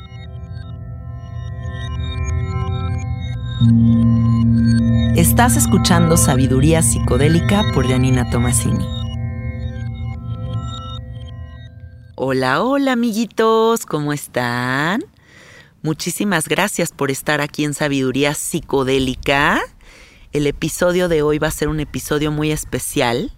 [5.16, 8.84] Estás escuchando Sabiduría Psicodélica por Janina Tomasini.
[12.16, 15.04] Hola, hola amiguitos, ¿cómo están?
[15.82, 19.60] Muchísimas gracias por estar aquí en Sabiduría Psicodélica.
[20.32, 23.30] El episodio de hoy va a ser un episodio muy especial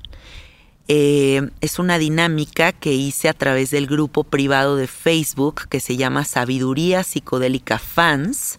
[0.89, 5.97] eh, es una dinámica que hice a través del grupo privado de Facebook que se
[5.97, 8.59] llama Sabiduría Psicodélica Fans.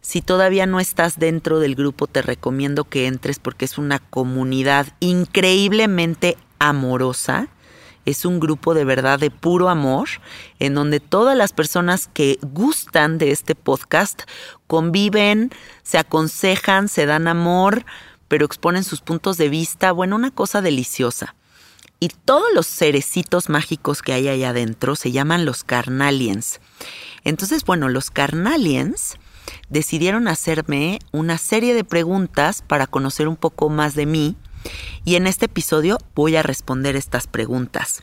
[0.00, 4.88] Si todavía no estás dentro del grupo, te recomiendo que entres porque es una comunidad
[5.00, 7.48] increíblemente amorosa.
[8.04, 10.08] Es un grupo de verdad de puro amor,
[10.58, 14.22] en donde todas las personas que gustan de este podcast
[14.66, 15.50] conviven,
[15.84, 17.84] se aconsejan, se dan amor,
[18.32, 19.92] pero exponen sus puntos de vista.
[19.92, 21.34] Bueno, una cosa deliciosa.
[22.00, 26.58] Y todos los cerecitos mágicos que hay allá adentro se llaman los carnaliens.
[27.24, 29.18] Entonces, bueno, los carnaliens
[29.68, 34.34] decidieron hacerme una serie de preguntas para conocer un poco más de mí
[35.04, 38.02] y en este episodio voy a responder estas preguntas.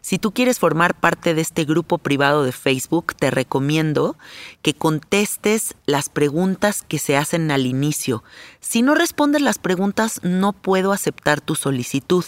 [0.00, 4.16] Si tú quieres formar parte de este grupo privado de Facebook, te recomiendo
[4.62, 8.22] que contestes las preguntas que se hacen al inicio.
[8.60, 12.24] Si no respondes las preguntas, no puedo aceptar tu solicitud.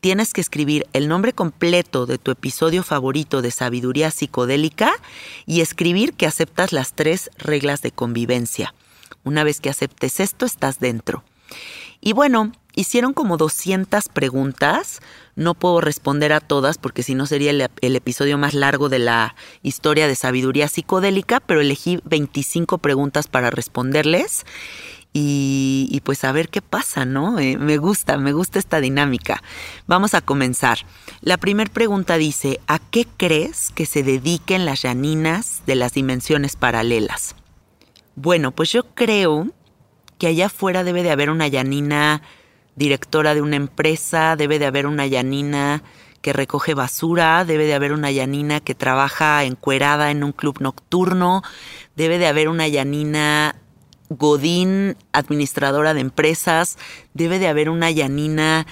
[0.00, 4.92] Tienes que escribir el nombre completo de tu episodio favorito de sabiduría psicodélica
[5.46, 8.74] y escribir que aceptas las tres reglas de convivencia.
[9.24, 11.24] Una vez que aceptes esto, estás dentro.
[12.00, 15.00] Y bueno, hicieron como 200 preguntas.
[15.34, 19.34] No puedo responder a todas porque si no sería el, episodio más largo de la
[19.62, 24.46] historia de sabiduría psicodélica, pero elegí 25 preguntas para responderles.
[25.12, 27.40] y, pues a ver qué pasa, ¿no?
[27.40, 29.42] Eh, me gusta, me gusta esta dinámica.
[29.88, 30.78] Vamos a comenzar.
[31.20, 36.54] La primera pregunta dice, ¿a qué crees que se dediquen las Yaninas de las dimensiones
[36.54, 37.34] paralelas?
[38.14, 39.48] Bueno, pues yo creo
[40.18, 42.22] que allá afuera debe de haber una Yanina
[42.78, 45.82] directora de una empresa, debe de haber una Yanina
[46.22, 51.42] que recoge basura, debe de haber una Yanina que trabaja encuerada en un club nocturno,
[51.96, 53.56] debe de haber una Yanina
[54.08, 56.78] Godín, administradora de empresas,
[57.14, 58.66] debe de haber una Yanina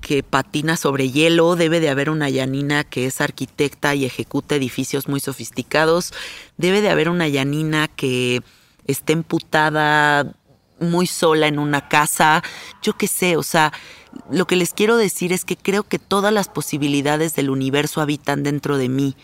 [0.00, 5.08] que patina sobre hielo, debe de haber una Yanina que es arquitecta y ejecuta edificios
[5.08, 6.12] muy sofisticados,
[6.56, 8.40] debe de haber una Yanina que
[8.86, 10.34] esté emputada
[10.80, 12.42] muy sola en una casa,
[12.82, 13.72] yo qué sé, o sea,
[14.30, 18.42] lo que les quiero decir es que creo que todas las posibilidades del universo habitan
[18.42, 19.16] dentro de mí.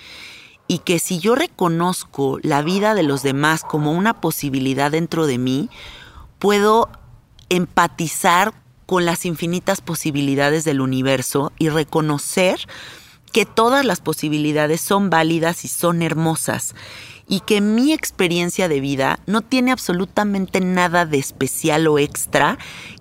[0.67, 5.37] Y que si yo reconozco la vida de los demás como una posibilidad dentro de
[5.37, 5.69] mí,
[6.39, 6.89] puedo
[7.51, 8.55] empatizar
[8.87, 12.61] con las infinitas posibilidades del universo y reconocer
[13.33, 16.75] que todas las posibilidades son válidas y son hermosas
[17.29, 22.59] y que mi experiencia de vida no tiene absolutamente nada de especial o extra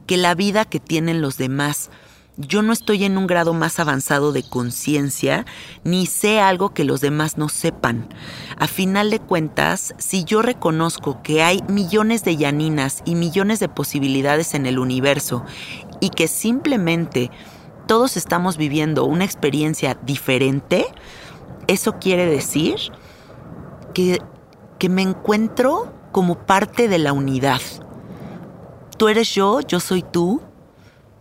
[0.08, 1.90] que la vida que tienen los demás
[2.38, 5.46] yo no estoy en un grado más avanzado de conciencia,
[5.84, 8.08] ni sé algo que los demás no sepan.
[8.58, 13.70] A final de cuentas, si yo reconozco que hay millones de Yaninas y millones de
[13.70, 15.46] posibilidades en el universo
[16.00, 17.30] y que simplemente
[17.88, 20.88] todos estamos viviendo una experiencia diferente,
[21.68, 22.78] eso quiere decir
[23.94, 24.22] que,
[24.80, 27.62] que me encuentro como parte de la unidad.
[28.98, 30.42] Tú eres yo, yo soy tú,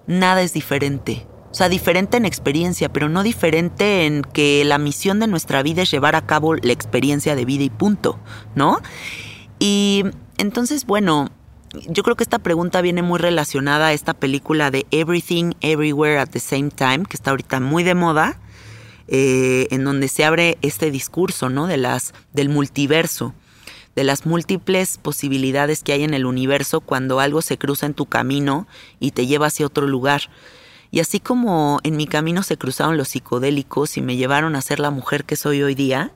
[0.07, 1.27] nada es diferente.
[1.51, 5.83] O sea, diferente en experiencia, pero no diferente en que la misión de nuestra vida
[5.83, 8.19] es llevar a cabo la experiencia de vida y punto,
[8.55, 8.81] ¿no?
[9.59, 10.05] Y
[10.39, 11.29] entonces, bueno,
[11.89, 16.31] yo creo que esta pregunta viene muy relacionada a esta película de Everything, Everywhere at
[16.31, 18.39] the Same Time, que está ahorita muy de moda,
[19.15, 21.67] eh, en donde se abre este discurso, ¿no?
[21.67, 23.35] De las, del multiverso
[23.95, 28.07] de las múltiples posibilidades que hay en el universo cuando algo se cruza en tu
[28.07, 28.67] camino
[29.01, 30.23] y te lleva hacia otro lugar.
[30.91, 34.81] Y así como en mi camino se cruzaron los psicodélicos y me llevaron a ser
[34.81, 36.13] la mujer que soy hoy día,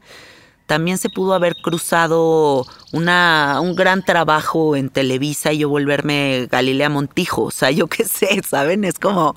[0.66, 7.42] también se pudo haber cruzado un gran trabajo en Televisa y yo volverme Galilea Montijo.
[7.44, 8.84] O sea, yo qué sé, ¿saben?
[8.84, 9.36] Es como,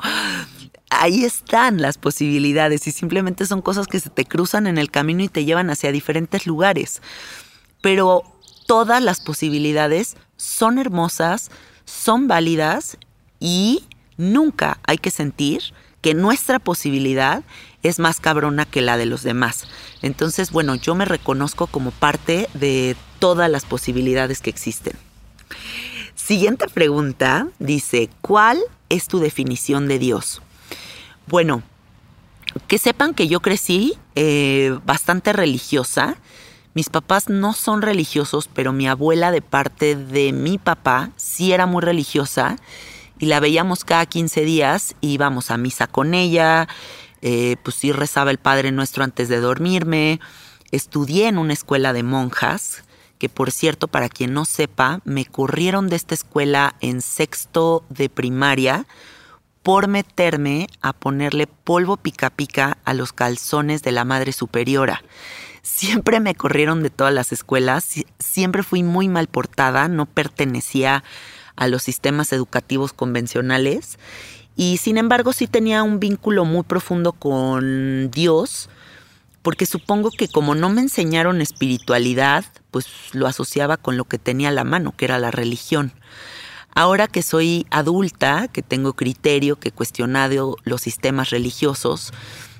[0.89, 5.23] ahí están las posibilidades y simplemente son cosas que se te cruzan en el camino
[5.23, 7.01] y te llevan hacia diferentes lugares
[7.81, 8.23] pero
[8.67, 11.49] todas las posibilidades son hermosas,
[11.85, 12.97] son válidas
[13.39, 13.85] y
[14.17, 15.61] nunca hay que sentir
[16.01, 17.43] que nuestra posibilidad
[17.83, 19.65] es más cabrona que la de los demás.
[20.01, 24.93] Entonces, bueno, yo me reconozco como parte de todas las posibilidades que existen.
[26.15, 28.59] Siguiente pregunta dice, ¿cuál
[28.89, 30.41] es tu definición de Dios?
[31.29, 31.63] Bueno,
[32.67, 36.17] que sepan que yo crecí eh, bastante religiosa
[36.75, 41.65] mis papás no son religiosos, pero mi abuela de parte de mi papá sí era
[41.65, 42.57] muy religiosa
[43.17, 46.67] y la veíamos cada 15 días íbamos a misa con ella,
[47.21, 50.19] eh, pues sí rezaba el Padre Nuestro antes de dormirme.
[50.71, 52.83] Estudié en una escuela de monjas,
[53.17, 58.09] que por cierto, para quien no sepa, me corrieron de esta escuela en sexto de
[58.09, 58.85] primaria
[59.63, 65.03] por meterme a ponerle polvo pica pica a los calzones de la Madre Superiora.
[65.61, 67.87] Siempre me corrieron de todas las escuelas,
[68.17, 71.03] siempre fui muy mal portada, no pertenecía
[71.55, 73.99] a los sistemas educativos convencionales
[74.55, 78.69] y sin embargo sí tenía un vínculo muy profundo con Dios,
[79.41, 84.49] porque supongo que como no me enseñaron espiritualidad, pues lo asociaba con lo que tenía
[84.49, 85.93] a la mano, que era la religión.
[86.73, 92.13] Ahora que soy adulta, que tengo criterio, que he cuestionado los sistemas religiosos,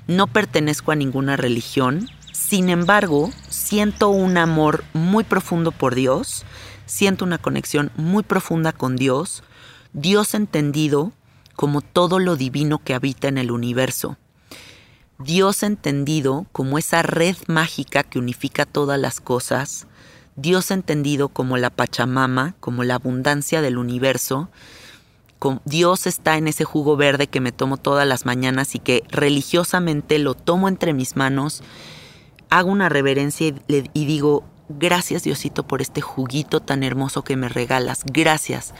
[0.06, 6.44] no pertenezco a ninguna religión, sin embargo, siento un amor muy profundo por Dios,
[6.86, 9.44] siento una conexión muy profunda con Dios,
[9.92, 11.12] Dios entendido
[11.54, 14.16] como todo lo divino que habita en el universo.
[15.18, 19.86] Dios entendido como esa red mágica que unifica todas las cosas,
[20.40, 24.48] Dios entendido como la Pachamama, como la abundancia del universo.
[25.64, 30.18] Dios está en ese jugo verde que me tomo todas las mañanas y que religiosamente
[30.18, 31.62] lo tomo entre mis manos
[32.50, 38.02] hago una reverencia y, digo, gracias Diosito por este juguito tan hermoso que me regalas,
[38.04, 38.74] gracias.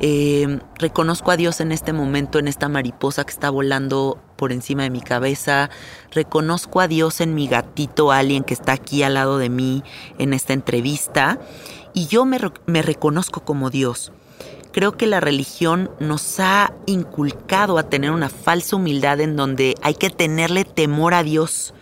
[0.00, 4.82] Eh, reconozco a Dios en este momento, en esta mariposa que está volando por encima
[4.82, 5.70] de mi cabeza.
[6.12, 9.82] Reconozco a Dios en mi gatito alguien que está aquí al lado de mí
[10.18, 11.38] en esta entrevista.
[11.92, 14.12] Y yo me, me reconozco como Dios.
[14.72, 19.94] creo que la religión nos ha inculcado a tener una falsa humildad en donde hay
[19.94, 21.74] que tenerle temor a Dios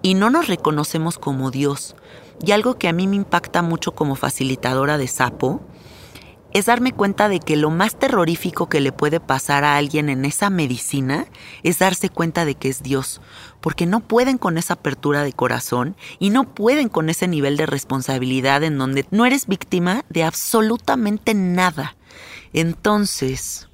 [0.00, 1.96] y no nos reconocemos como Dios.
[2.44, 5.60] Y algo que a mí me impacta mucho como facilitadora de sapo
[6.54, 10.24] es darme cuenta de que lo más terrorífico que le puede pasar a alguien en
[10.24, 11.26] esa medicina
[11.64, 13.20] es darse cuenta de que es Dios,
[13.60, 17.66] porque no pueden con esa apertura de corazón y no pueden con ese nivel de
[17.66, 21.96] responsabilidad en donde no eres víctima de absolutamente nada.
[22.52, 23.68] Entonces,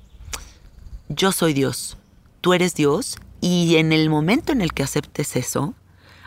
[1.11, 1.99] yo soy Dios,
[2.41, 5.75] tú eres Dios y en el momento en el que aceptes eso,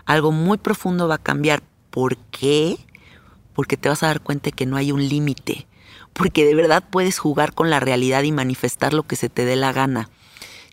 [0.06, 1.64] algo muy profundo va a cambiar.
[1.90, 2.78] ¿Por qué?
[3.56, 5.66] Porque te vas a dar cuenta que no hay un límite
[6.14, 9.56] porque de verdad puedes jugar con la realidad y manifestar lo que se te dé
[9.56, 10.10] la gana.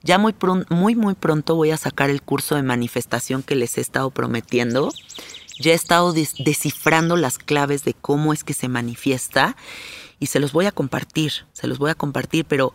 [0.02, 0.34] Ya muy,
[0.70, 4.92] muy, muy pronto voy a sacar el curso de manifestación que les he estado prometiendo.
[5.58, 9.56] Ya he estado descifrando las claves de cómo es que se manifiesta
[10.18, 12.72] y se los voy a compartir, se los voy a compartir, pero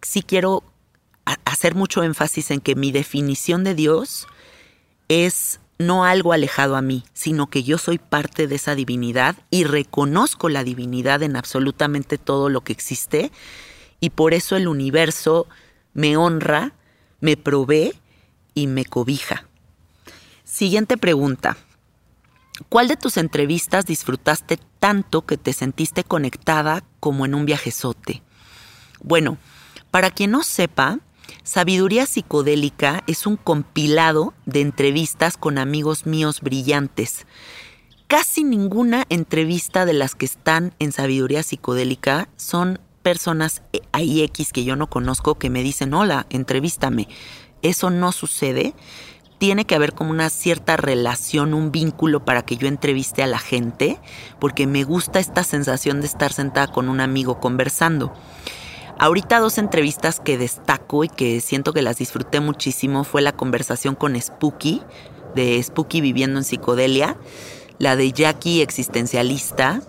[0.00, 0.64] sí quiero
[1.44, 4.26] hacer mucho énfasis en que mi definición de Dios
[5.08, 9.64] es no algo alejado a mí, sino que yo soy parte de esa divinidad y
[9.64, 13.30] reconozco la divinidad en absolutamente todo lo que existe
[14.00, 15.46] y por eso el universo
[15.94, 16.72] me honra,
[17.20, 17.92] me provee
[18.54, 19.46] y me cobija.
[20.44, 21.56] Siguiente pregunta.
[22.68, 28.22] ¿Cuál de tus entrevistas disfrutaste tanto que te sentiste conectada como en un viajezote?
[29.02, 29.38] Bueno,
[29.90, 30.98] para quien no sepa,
[31.44, 37.26] Sabiduría Psicodélica es un compilado de entrevistas con amigos míos brillantes.
[38.06, 44.76] Casi ninguna entrevista de las que están en Sabiduría Psicodélica son personas X que yo
[44.76, 47.08] no conozco que me dicen, hola, entrevístame.
[47.62, 48.74] Eso no sucede.
[49.38, 53.40] Tiene que haber como una cierta relación, un vínculo para que yo entreviste a la
[53.40, 53.98] gente,
[54.38, 58.12] porque me gusta esta sensación de estar sentada con un amigo conversando.
[58.98, 63.94] Ahorita dos entrevistas que destaco y que siento que las disfruté muchísimo fue la conversación
[63.94, 64.82] con Spooky,
[65.34, 67.16] de Spooky viviendo en psicodelia,
[67.78, 69.80] la de Jackie existencialista.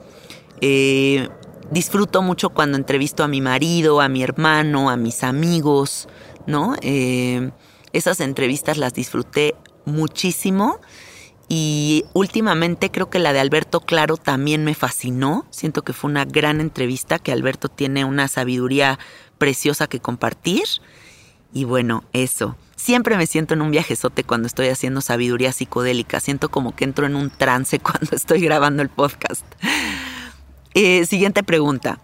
[0.62, 1.29] Eh,
[1.72, 6.07] disfruto mucho cuando entrevisto a mi marido, a mi hermano, a mis amigos,
[6.48, 6.75] ¿no?
[6.81, 7.51] Eh,
[7.91, 9.55] esas entrevistas las disfruté
[9.86, 10.79] muchísimo.
[11.50, 15.45] Y últimamente creo que la de Alberto Claro también me fascinó.
[15.51, 18.97] Siento que fue una gran entrevista, que Alberto tiene una sabiduría
[19.38, 20.63] preciosa que compartir.
[21.53, 22.55] Y bueno, eso.
[22.75, 26.19] Siempre me siento en un viajezote cuando estoy haciendo sabiduría psicodélica.
[26.19, 29.45] Siento como que entro en un trance cuando estoy grabando el podcast.
[30.73, 32.00] Eh, siguiente pregunta.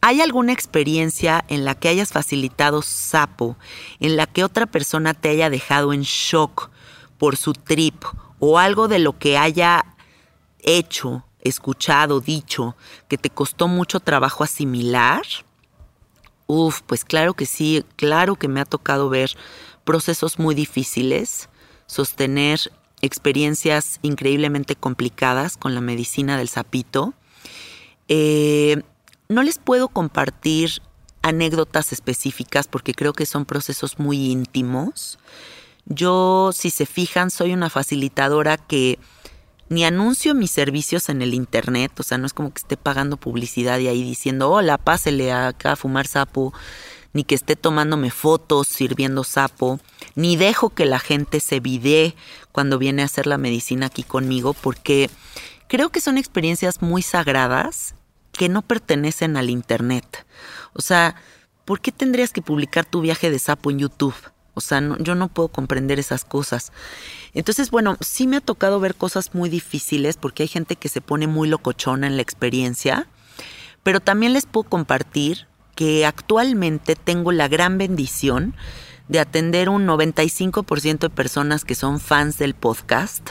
[0.00, 3.56] ¿Hay alguna experiencia en la que hayas facilitado sapo,
[3.98, 6.70] en la que otra persona te haya dejado en shock
[7.18, 8.04] por su trip
[8.38, 9.84] o algo de lo que haya
[10.60, 12.76] hecho, escuchado, dicho,
[13.08, 15.22] que te costó mucho trabajo asimilar?
[16.46, 19.36] Uf, pues claro que sí, claro que me ha tocado ver
[19.84, 21.48] procesos muy difíciles,
[21.86, 27.14] sostener experiencias increíblemente complicadas con la medicina del sapito.
[28.08, 28.82] Eh,
[29.28, 30.82] no les puedo compartir
[31.22, 35.18] anécdotas específicas porque creo que son procesos muy íntimos.
[35.88, 38.98] Yo, si se fijan, soy una facilitadora que
[39.70, 43.16] ni anuncio mis servicios en el internet, o sea, no es como que esté pagando
[43.16, 46.52] publicidad y ahí diciendo, hola, pásele acá a fumar sapo,
[47.12, 49.80] ni que esté tomándome fotos sirviendo sapo,
[50.14, 52.14] ni dejo que la gente se videe
[52.52, 55.10] cuando viene a hacer la medicina aquí conmigo, porque
[55.68, 57.94] creo que son experiencias muy sagradas
[58.32, 60.26] que no pertenecen al internet.
[60.74, 61.16] O sea,
[61.64, 64.14] ¿por qué tendrías que publicar tu viaje de sapo en YouTube?
[64.64, 66.72] O sea, yo no puedo comprender esas cosas.
[67.34, 71.00] Entonces, bueno, sí me ha tocado ver cosas muy difíciles porque hay gente que se
[71.00, 73.06] pone muy locochona en la experiencia,
[73.82, 78.54] pero también les puedo compartir que actualmente tengo la gran bendición
[79.08, 83.30] de atender un 95% de personas que son fans del podcast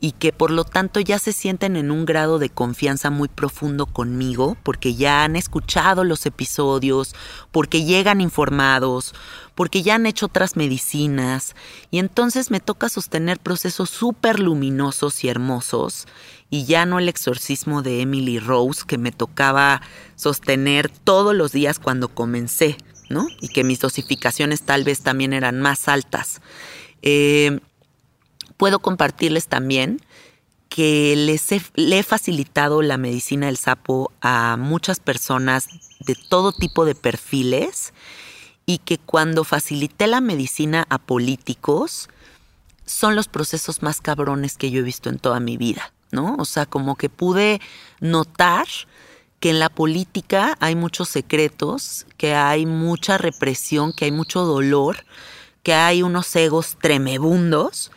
[0.00, 3.84] y que por lo tanto ya se sienten en un grado de confianza muy profundo
[3.84, 7.14] conmigo, porque ya han escuchado los episodios,
[7.52, 9.14] porque llegan informados,
[9.54, 11.54] porque ya han hecho otras medicinas,
[11.90, 16.06] y entonces me toca sostener procesos súper luminosos y hermosos,
[16.48, 19.82] y ya no el exorcismo de Emily Rose que me tocaba
[20.16, 22.78] sostener todos los días cuando comencé,
[23.10, 23.26] ¿no?
[23.40, 26.40] Y que mis dosificaciones tal vez también eran más altas.
[27.02, 27.60] Eh,
[28.60, 30.02] puedo compartirles también
[30.68, 35.66] que les he, le he facilitado la medicina del sapo a muchas personas
[36.00, 37.94] de todo tipo de perfiles
[38.66, 42.10] y que cuando facilité la medicina a políticos
[42.84, 46.36] son los procesos más cabrones que yo he visto en toda mi vida, ¿no?
[46.38, 47.62] O sea, como que pude
[48.00, 48.66] notar
[49.40, 55.06] que en la política hay muchos secretos, que hay mucha represión, que hay mucho dolor,
[55.62, 57.90] que hay unos egos tremebundos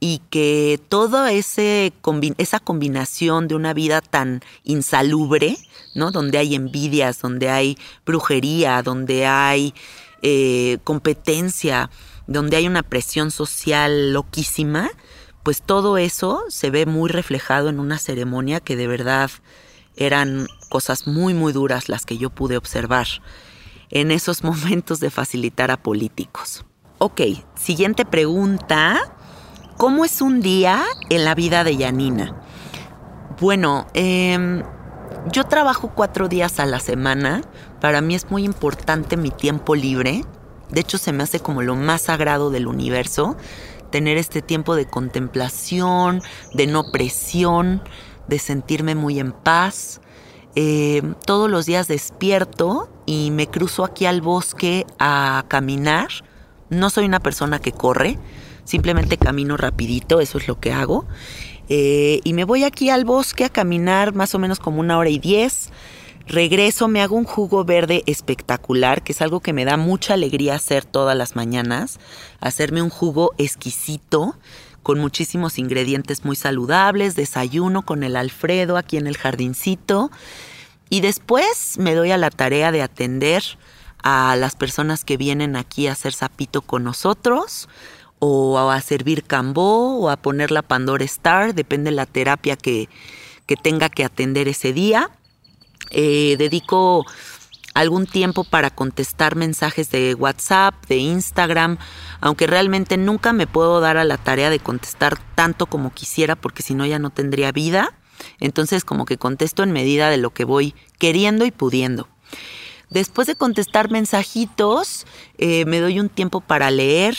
[0.00, 1.92] y que toda ese,
[2.38, 5.58] esa combinación de una vida tan insalubre,
[5.94, 6.10] ¿no?
[6.10, 7.76] Donde hay envidias, donde hay
[8.06, 9.74] brujería, donde hay
[10.22, 11.90] eh, competencia,
[12.26, 14.90] donde hay una presión social loquísima,
[15.42, 19.30] pues todo eso se ve muy reflejado en una ceremonia que de verdad
[19.96, 23.06] eran cosas muy, muy duras las que yo pude observar
[23.90, 26.64] en esos momentos de facilitar a políticos.
[26.98, 27.20] Ok,
[27.54, 29.19] siguiente pregunta.
[29.80, 32.36] ¿Cómo es un día en la vida de Yanina?
[33.40, 34.62] Bueno, em,
[35.32, 37.40] yo trabajo cuatro días a la semana.
[37.80, 40.22] Para mí es muy importante mi tiempo libre.
[40.68, 43.38] De hecho, se me hace como lo más sagrado del universo.
[43.88, 46.20] Tener este tiempo de contemplación,
[46.52, 47.82] de no presión,
[48.28, 50.02] de sentirme muy en paz.
[50.56, 56.08] Em, todos los días despierto y me cruzo aquí al bosque a caminar.
[56.68, 58.18] No soy una persona que corre,
[58.70, 61.04] simplemente camino rapidito, eso es lo que hago.
[61.68, 65.10] Eh, y me voy aquí al bosque a caminar más o menos como una hora
[65.10, 65.70] y diez.
[66.26, 70.54] Regreso, me hago un jugo verde espectacular, que es algo que me da mucha alegría
[70.54, 71.98] hacer todas las mañanas.
[72.38, 74.36] Hacerme un jugo exquisito,
[74.84, 80.10] con muchísimos ingredientes muy saludables, desayuno con el Alfredo aquí en el jardincito.
[80.88, 83.42] Y después me doy a la tarea de atender
[84.02, 87.68] a las personas que vienen aquí a hacer sapito con nosotros
[88.20, 92.88] o a servir cambó o a poner la Pandora Star, depende de la terapia que,
[93.62, 95.10] tenga que atender ese día.
[95.90, 97.04] Eh, dedico
[97.74, 101.78] algún tiempo para contestar mensajes de WhatsApp, de Instagram,
[102.20, 106.62] aunque realmente nunca me puedo dar a la tarea de contestar tanto como quisiera porque
[106.62, 107.94] si no ya no tendría vida.
[108.38, 112.06] Entonces como que contesto en medida de lo que voy queriendo y pudiendo.
[112.90, 115.06] Después de contestar mensajitos,
[115.38, 117.16] eh, me doy un tiempo para leer,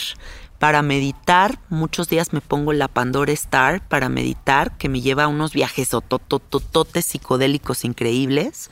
[0.62, 5.26] para meditar, muchos días me pongo la Pandora Star para meditar, que me lleva a
[5.26, 8.70] unos viajes tototototes psicodélicos increíbles.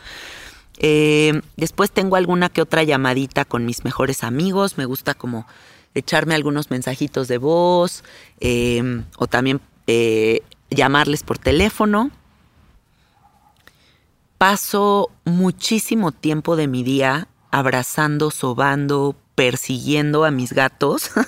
[0.79, 4.79] Eh, después tengo alguna que otra llamadita con mis mejores amigos.
[4.79, 5.49] Me gusta como
[5.93, 8.05] echarme algunos mensajitos de voz
[8.39, 12.13] eh, o también eh, llamarles por teléfono.
[14.39, 21.11] Paso muchísimo tiempo de mi día abrazando, sobando, persiguiendo a mis gatos.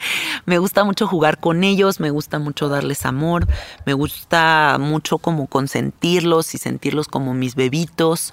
[0.46, 3.46] me gusta mucho jugar con ellos, me gusta mucho darles amor,
[3.86, 8.32] me gusta mucho como consentirlos y sentirlos como mis bebitos.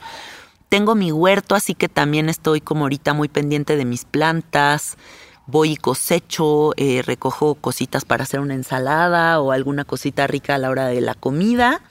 [0.70, 4.98] Tengo mi huerto, así que también estoy como ahorita muy pendiente de mis plantas.
[5.46, 10.58] Voy y cosecho, eh, recojo cositas para hacer una ensalada o alguna cosita rica a
[10.58, 11.82] la hora de la comida.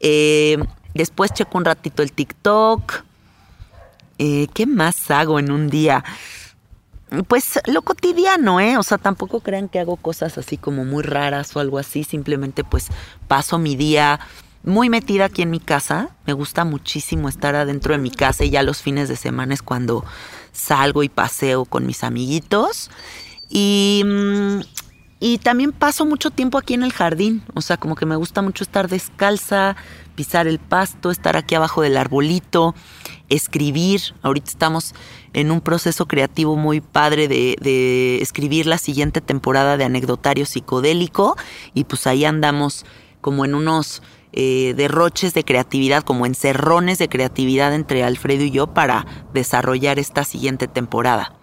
[0.00, 0.56] Eh,
[0.94, 3.04] después checo un ratito el TikTok.
[4.16, 6.02] Eh, ¿Qué más hago en un día?
[7.26, 8.76] Pues lo cotidiano, ¿eh?
[8.76, 12.64] O sea, tampoco crean que hago cosas así como muy raras o algo así, simplemente
[12.64, 12.88] pues
[13.26, 14.20] paso mi día
[14.64, 18.50] muy metida aquí en mi casa, me gusta muchísimo estar adentro de mi casa y
[18.50, 20.04] ya los fines de semana es cuando
[20.52, 22.90] salgo y paseo con mis amiguitos.
[23.48, 24.60] Y, mm,
[25.20, 28.42] y también paso mucho tiempo aquí en el jardín, o sea, como que me gusta
[28.42, 29.74] mucho estar descalza,
[30.14, 32.74] pisar el pasto, estar aquí abajo del arbolito,
[33.28, 34.00] escribir.
[34.22, 34.94] Ahorita estamos
[35.32, 41.36] en un proceso creativo muy padre de, escribir la siguiente temporada de Anecdotario Psicodélico
[41.74, 42.84] y pues ahí andamos
[43.20, 48.68] como en unos eh, derroches de creatividad, como encerrones de creatividad entre Alfredo y yo
[48.68, 51.34] para desarrollar esta siguiente temporada.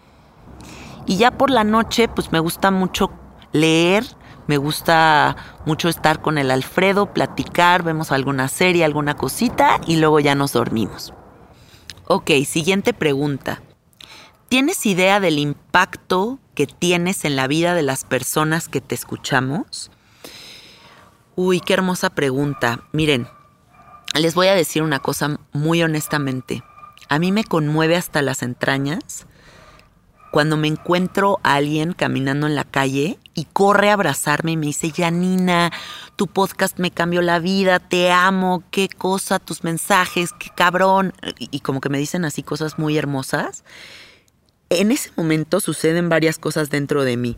[1.05, 3.11] Y ya por la noche pues me gusta mucho
[3.51, 4.05] leer,
[4.47, 10.19] me gusta mucho estar con el Alfredo, platicar, vemos alguna serie, alguna cosita y luego
[10.19, 11.13] ya nos dormimos.
[12.07, 13.63] Ok, siguiente pregunta.
[14.47, 19.89] ¿Tienes idea del impacto que tienes en la vida de las personas que te escuchamos?
[21.35, 22.83] Uy, qué hermosa pregunta.
[22.91, 23.27] Miren,
[24.13, 26.63] les voy a decir una cosa muy honestamente.
[27.09, 29.25] A mí me conmueve hasta las entrañas
[30.35, 34.65] cuando me encuentro a alguien caminando en la calle y corre a abrazarme y me
[34.65, 35.71] dice, Janina,
[36.17, 41.13] tu podcast me cambió la vida, te amo, qué cosa, tus mensajes, qué cabrón.
[41.39, 43.63] Y, como que me dicen así cosas muy hermosas.
[44.69, 47.37] En ese momento suceden varias cosas dentro de mí.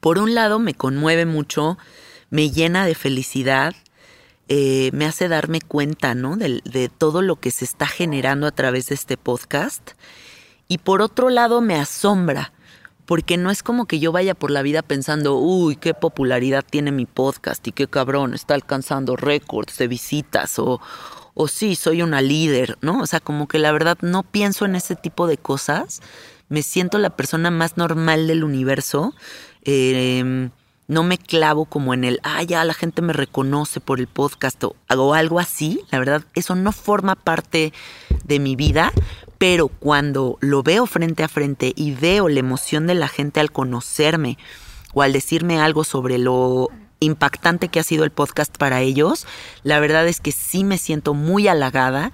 [0.00, 1.78] Por un lado, me conmueve mucho,
[2.28, 3.72] me llena de felicidad,
[4.48, 6.36] eh, me hace darme cuenta, ¿no?
[6.36, 9.92] de todo lo que se está generando a través de este podcast
[10.68, 12.52] y por otro lado me asombra,
[13.06, 16.90] porque no es como que yo vaya por la vida pensando, uy, qué popularidad tiene
[16.90, 20.80] mi podcast y qué cabrón, está alcanzando récords de visitas o,
[21.34, 23.00] o sí, soy una líder, ¿no?
[23.00, 26.00] O sea, como que la verdad no pienso en ese tipo de cosas,
[26.48, 29.14] me siento la persona más normal del universo.
[29.64, 30.50] Eh,
[30.86, 34.62] no me clavo como en el, ah, ya la gente me reconoce por el podcast
[34.64, 35.80] o, hago algo así.
[35.90, 37.72] La verdad, eso no forma parte
[38.24, 38.92] de mi vida,
[39.46, 43.52] pero cuando lo veo frente a frente y veo la emoción de la gente al
[43.52, 44.38] conocerme
[44.94, 49.26] o al decirme algo sobre lo impactante que ha sido el podcast para ellos,
[49.62, 52.10] la verdad es que sí me siento muy halagada,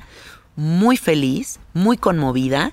[0.57, 2.73] muy feliz, muy conmovida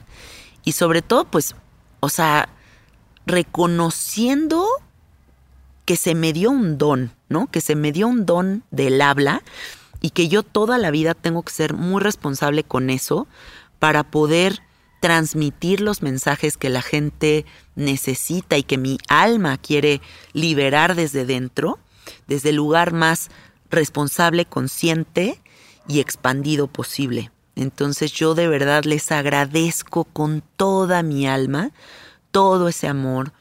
[0.63, 1.55] y sobre todo, pues,
[1.99, 2.49] o sea,
[3.27, 4.65] reconociendo
[5.85, 7.45] que se me dio un don, ¿no?
[7.45, 9.43] Que se me dio un don del habla
[10.01, 13.27] y que yo toda la vida tengo que ser muy responsable con eso
[13.79, 14.61] para poder
[14.99, 20.01] transmitir los mensajes que la gente necesita y que mi alma quiere
[20.33, 21.79] liberar desde dentro,
[22.27, 23.29] desde el lugar más
[23.69, 25.39] responsable, consciente
[25.87, 27.31] y expandido posible.
[27.55, 31.71] Entonces yo de verdad les agradezco con toda mi alma
[32.31, 33.33] todo ese amor,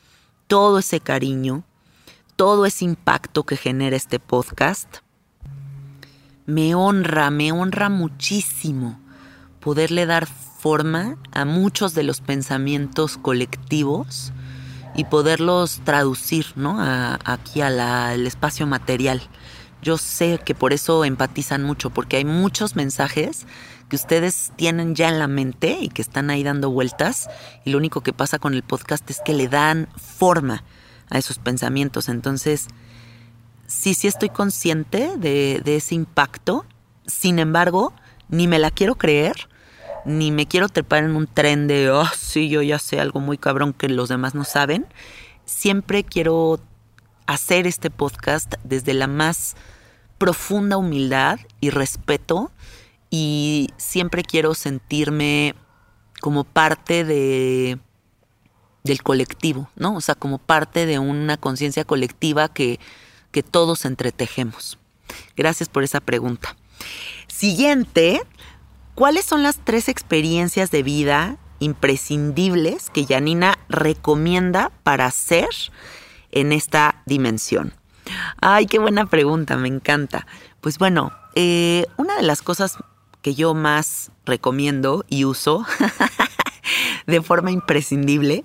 [0.46, 1.64] todo ese cariño,
[2.36, 4.98] todo ese impacto que genera este podcast.
[6.46, 9.00] Me honra, me honra muchísimo
[9.66, 14.32] poderle dar forma a muchos de los pensamientos colectivos
[14.94, 16.76] y poderlos traducir ¿no?
[17.24, 19.20] aquí al espacio material.
[19.82, 23.44] Yo sé que por eso empatizan mucho, porque hay muchos mensajes
[23.88, 27.28] que ustedes tienen ya en la mente y que están ahí dando vueltas
[27.64, 30.62] y lo único que pasa con el podcast es que le dan forma
[31.10, 32.08] a esos pensamientos.
[32.08, 32.68] Entonces,
[33.66, 36.64] sí, sí estoy consciente de, ese impacto.
[37.08, 37.92] Sin embargo,
[38.28, 39.48] ni me la quiero creer,
[40.06, 43.38] ni me quiero trepar en un tren de, oh, sí, yo ya sé algo muy
[43.38, 44.86] cabrón que los demás no saben.
[45.44, 46.60] Siempre quiero
[47.26, 49.56] hacer este podcast desde la más
[50.16, 52.52] profunda humildad y respeto
[53.10, 55.54] y siempre quiero sentirme
[56.20, 57.78] como parte de
[58.84, 59.96] del colectivo, ¿no?
[59.96, 62.78] O sea, como parte de una conciencia colectiva que,
[63.32, 64.78] que todos entretejemos.
[65.36, 66.56] Gracias por esa pregunta.
[67.26, 68.22] Siguiente,
[68.96, 75.48] ¿cuáles son las tres experiencias de vida imprescindibles que Janina recomienda para hacer
[76.32, 77.72] en esta dimensión?
[78.40, 80.26] Ay, qué buena pregunta, me encanta.
[80.60, 82.78] Pues bueno, eh, una de las cosas
[83.22, 85.66] que yo más recomiendo y uso
[87.06, 88.44] de forma imprescindible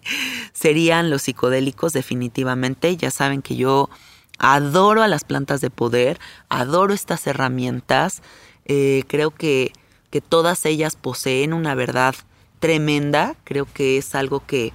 [0.54, 2.98] serían los psicodélicos definitivamente.
[2.98, 3.90] Ya saben que yo
[4.38, 8.22] adoro a las plantas de poder, adoro estas herramientas.
[8.66, 9.72] Eh, creo que,
[10.12, 12.14] que todas ellas poseen una verdad
[12.60, 13.36] tremenda.
[13.44, 14.74] Creo que es algo que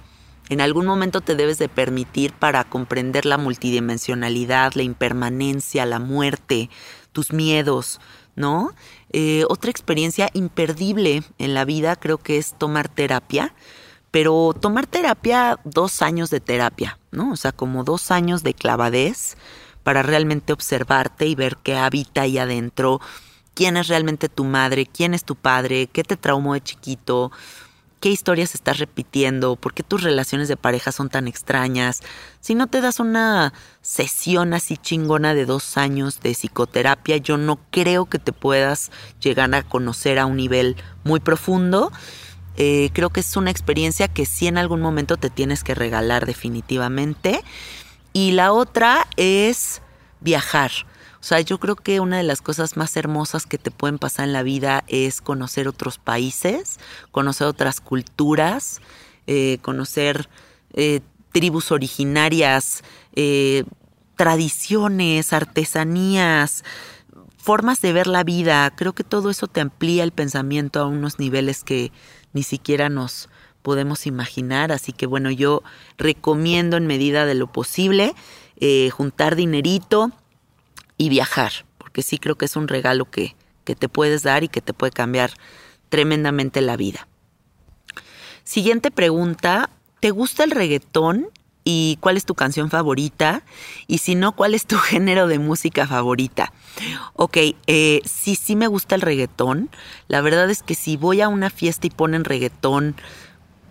[0.49, 6.69] en algún momento te debes de permitir para comprender la multidimensionalidad, la impermanencia, la muerte,
[7.11, 7.99] tus miedos,
[8.35, 8.71] ¿no?
[9.11, 13.53] Eh, otra experiencia imperdible en la vida creo que es tomar terapia,
[14.11, 17.31] pero tomar terapia, dos años de terapia, ¿no?
[17.31, 19.37] O sea, como dos años de clavadez
[19.83, 23.01] para realmente observarte y ver qué habita ahí adentro,
[23.57, 27.31] quién es realmente tu madre, quién es tu padre, qué te traumó de chiquito,
[27.99, 32.01] qué historias estás repitiendo, por qué tus relaciones de pareja son tan extrañas.
[32.39, 37.59] Si no te das una sesión así chingona de dos años de psicoterapia, yo no
[37.71, 41.91] creo que te puedas llegar a conocer a un nivel muy profundo.
[42.57, 46.27] Eh, creo que es una experiencia que sí en algún momento te tienes que regalar
[46.27, 47.43] definitivamente.
[48.13, 49.81] Y la otra es
[50.19, 50.69] viajar.
[51.27, 54.23] O sea, yo creo que una de las cosas más hermosas que te pueden pasar
[54.23, 56.79] en la vida es conocer otros países,
[57.11, 58.79] conocer otras culturas,
[59.25, 60.29] eh, conocer
[60.71, 61.01] eh,
[61.33, 62.81] tribus originarias,
[63.13, 63.65] eh,
[64.15, 66.63] tradiciones, artesanías,
[67.35, 68.73] formas de ver la vida.
[68.77, 71.91] Creo que todo eso te amplía el pensamiento a unos niveles que
[72.31, 73.27] ni siquiera nos
[73.63, 74.71] podemos imaginar.
[74.71, 75.61] Así que bueno, yo
[75.97, 78.15] recomiendo en medida de lo posible
[78.93, 80.13] juntar dinerito
[80.97, 84.47] y viajar, porque sí creo que es un regalo que, que te puedes dar y
[84.47, 85.31] que te puede cambiar
[85.89, 87.07] tremendamente la vida.
[88.43, 91.29] Siguiente pregunta, ¿te gusta el reggaetón?
[91.69, 93.43] ¿Y cuál es tu canción favorita?
[93.87, 96.53] Y si no, ¿cuál es tu género de música favorita?
[97.13, 99.69] Ok, eh, sí, sí me gusta el reggaetón.
[100.07, 102.95] La verdad es que si voy a una fiesta y ponen reggaetón,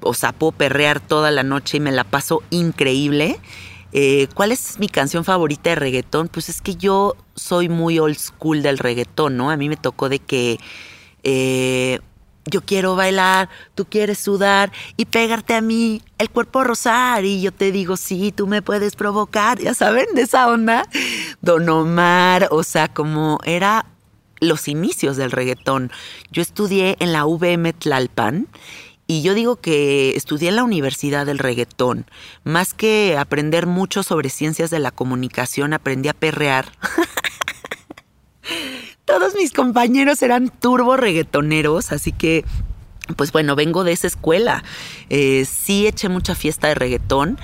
[0.00, 3.40] o sea, puedo perrear toda la noche y me la paso increíble.
[3.92, 6.28] Eh, ¿Cuál es mi canción favorita de reggaetón?
[6.28, 9.50] Pues es que yo soy muy old school del reggaetón, ¿no?
[9.50, 10.58] A mí me tocó de que
[11.22, 12.00] eh,
[12.46, 17.24] yo quiero bailar, tú quieres sudar y pegarte a mí, el cuerpo rosar.
[17.24, 20.88] Y yo te digo, sí, tú me puedes provocar, ya saben, de esa onda.
[21.40, 23.86] Don Omar, o sea, como era
[24.40, 25.90] los inicios del reggaetón.
[26.30, 28.48] Yo estudié en la VM Tlalpan
[29.06, 32.06] y yo digo que estudié en la Universidad del Reggaetón.
[32.42, 36.72] Más que aprender mucho sobre ciencias de la comunicación, aprendí a perrear.
[39.04, 42.44] Todos mis compañeros eran turbo reggaetoneros, así que,
[43.16, 44.64] pues bueno, vengo de esa escuela.
[45.08, 47.38] Eh, sí eché mucha fiesta de reggaetón.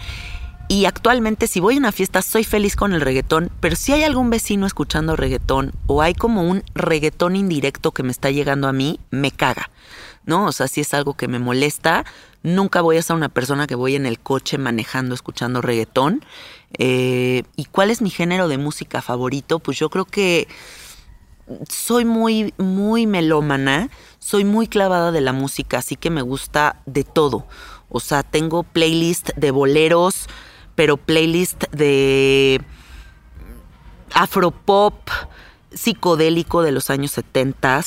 [0.66, 4.04] Y actualmente si voy a una fiesta soy feliz con el reggaetón, pero si hay
[4.04, 8.72] algún vecino escuchando reggaetón o hay como un reggaetón indirecto que me está llegando a
[8.72, 9.70] mí, me caga.
[10.24, 10.46] ¿No?
[10.46, 12.04] O sea, si es algo que me molesta,
[12.42, 16.24] nunca voy a ser una persona que voy en el coche manejando, escuchando reggaetón.
[16.78, 19.58] Eh, ¿Y cuál es mi género de música favorito?
[19.58, 20.48] Pues yo creo que
[21.68, 27.04] soy muy, muy melómana, soy muy clavada de la música, así que me gusta de
[27.04, 27.46] todo.
[27.88, 30.28] O sea, tengo playlist de boleros,
[30.74, 32.60] pero playlist de
[34.14, 34.94] afropop
[35.72, 37.82] psicodélico de los años 70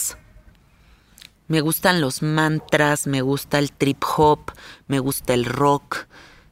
[1.48, 4.52] me gustan los mantras, me gusta el trip hop,
[4.88, 6.08] me gusta el rock,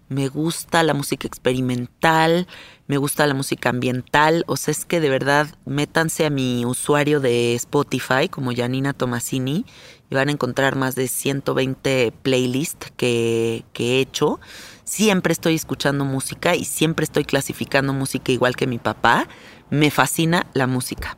[0.10, 2.48] me gusta la música experimental,
[2.88, 4.44] me gusta la música ambiental.
[4.48, 9.66] O sea, es que de verdad métanse a mi usuario de Spotify como Janina Tomasini
[10.10, 14.40] y van a encontrar más de 120 playlists que, que he hecho.
[14.84, 19.28] Siempre estoy escuchando música y siempre estoy clasificando música igual que mi papá.
[19.72, 21.18] Me fascina la música.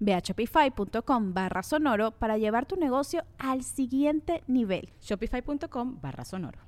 [0.00, 4.90] Ve a shopify.com barra sonoro para llevar tu negocio al siguiente nivel.
[5.00, 6.58] Shopify.com barra sonoro.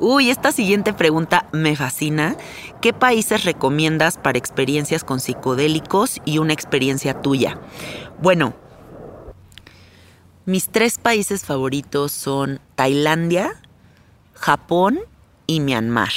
[0.00, 2.36] Uy, esta siguiente pregunta me fascina.
[2.80, 7.58] ¿Qué países recomiendas para experiencias con psicodélicos y una experiencia tuya?
[8.20, 8.54] Bueno,
[10.44, 13.60] mis tres países favoritos son Tailandia,
[14.34, 15.00] Japón
[15.46, 16.12] y Myanmar.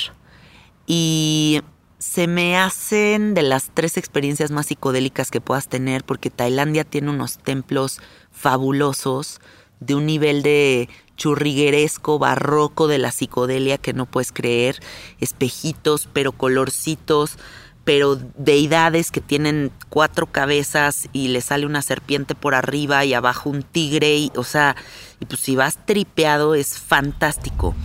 [0.86, 1.62] Y
[2.02, 7.12] se me hacen de las tres experiencias más psicodélicas que puedas tener porque Tailandia tiene
[7.12, 8.00] unos templos
[8.32, 9.40] fabulosos
[9.80, 14.80] de un nivel de churrigueresco, barroco de la psicodelia que no puedes creer,
[15.20, 17.38] espejitos, pero colorcitos,
[17.84, 23.52] pero deidades que tienen cuatro cabezas y le sale una serpiente por arriba y abajo
[23.52, 24.76] un tigre, y, o sea,
[25.20, 27.76] y pues si vas tripeado es fantástico.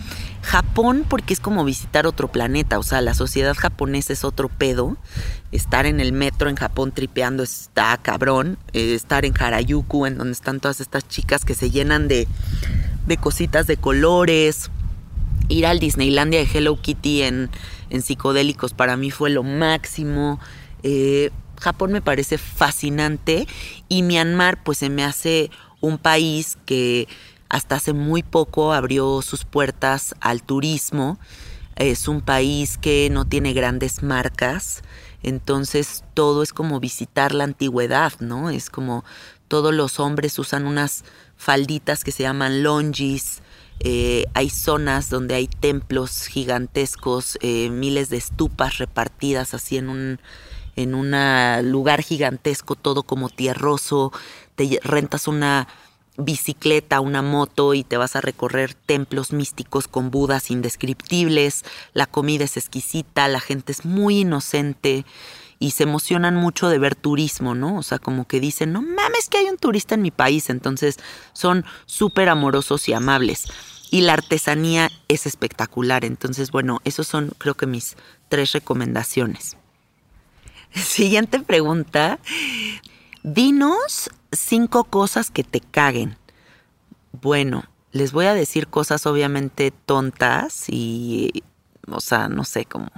[0.46, 4.96] Japón porque es como visitar otro planeta, o sea, la sociedad japonesa es otro pedo.
[5.50, 8.56] Estar en el metro en Japón tripeando está cabrón.
[8.72, 12.28] Eh, estar en Harajuku, en donde están todas estas chicas que se llenan de,
[13.08, 14.70] de cositas de colores.
[15.48, 17.50] Ir al Disneylandia de Hello Kitty en,
[17.90, 20.38] en psicodélicos para mí fue lo máximo.
[20.84, 23.48] Eh, Japón me parece fascinante
[23.88, 27.08] y Myanmar pues se me hace un país que
[27.48, 31.18] hasta hace muy poco abrió sus puertas al turismo.
[31.76, 34.82] Es un país que no tiene grandes marcas,
[35.22, 38.48] entonces todo es como visitar la antigüedad, ¿no?
[38.48, 39.04] Es como
[39.48, 41.04] todos los hombres usan unas
[41.36, 43.42] falditas que se llaman longis,
[43.80, 50.20] eh, hay zonas donde hay templos gigantescos, eh, miles de estupas repartidas así en un
[50.76, 51.10] en un
[51.70, 54.12] lugar gigantesco, todo como tierroso,
[54.56, 55.68] te rentas una
[56.18, 62.44] bicicleta, una moto y te vas a recorrer templos místicos con budas indescriptibles, la comida
[62.44, 65.04] es exquisita, la gente es muy inocente
[65.58, 67.78] y se emocionan mucho de ver turismo, ¿no?
[67.78, 70.98] O sea, como que dicen, no mames que hay un turista en mi país, entonces
[71.32, 73.46] son súper amorosos y amables.
[73.90, 77.96] Y la artesanía es espectacular, entonces bueno, esos son creo que mis
[78.28, 79.56] tres recomendaciones.
[80.74, 82.18] Siguiente pregunta.
[83.26, 86.16] Dinos cinco cosas que te caguen.
[87.10, 91.42] Bueno, les voy a decir cosas obviamente tontas y,
[91.88, 92.88] o sea, no sé, como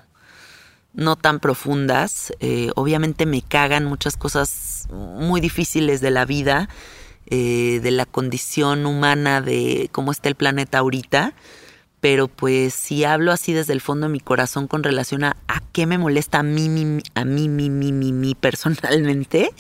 [0.93, 2.35] no tan profundas.
[2.41, 6.69] Eh, obviamente me cagan muchas cosas muy difíciles de la vida,
[7.25, 11.33] eh, de la condición humana, de cómo está el planeta ahorita.
[12.01, 15.61] Pero pues si hablo así desde el fondo de mi corazón con relación a, a
[15.73, 19.51] qué me molesta a mí, a mí, mi, mi, mi, mi personalmente,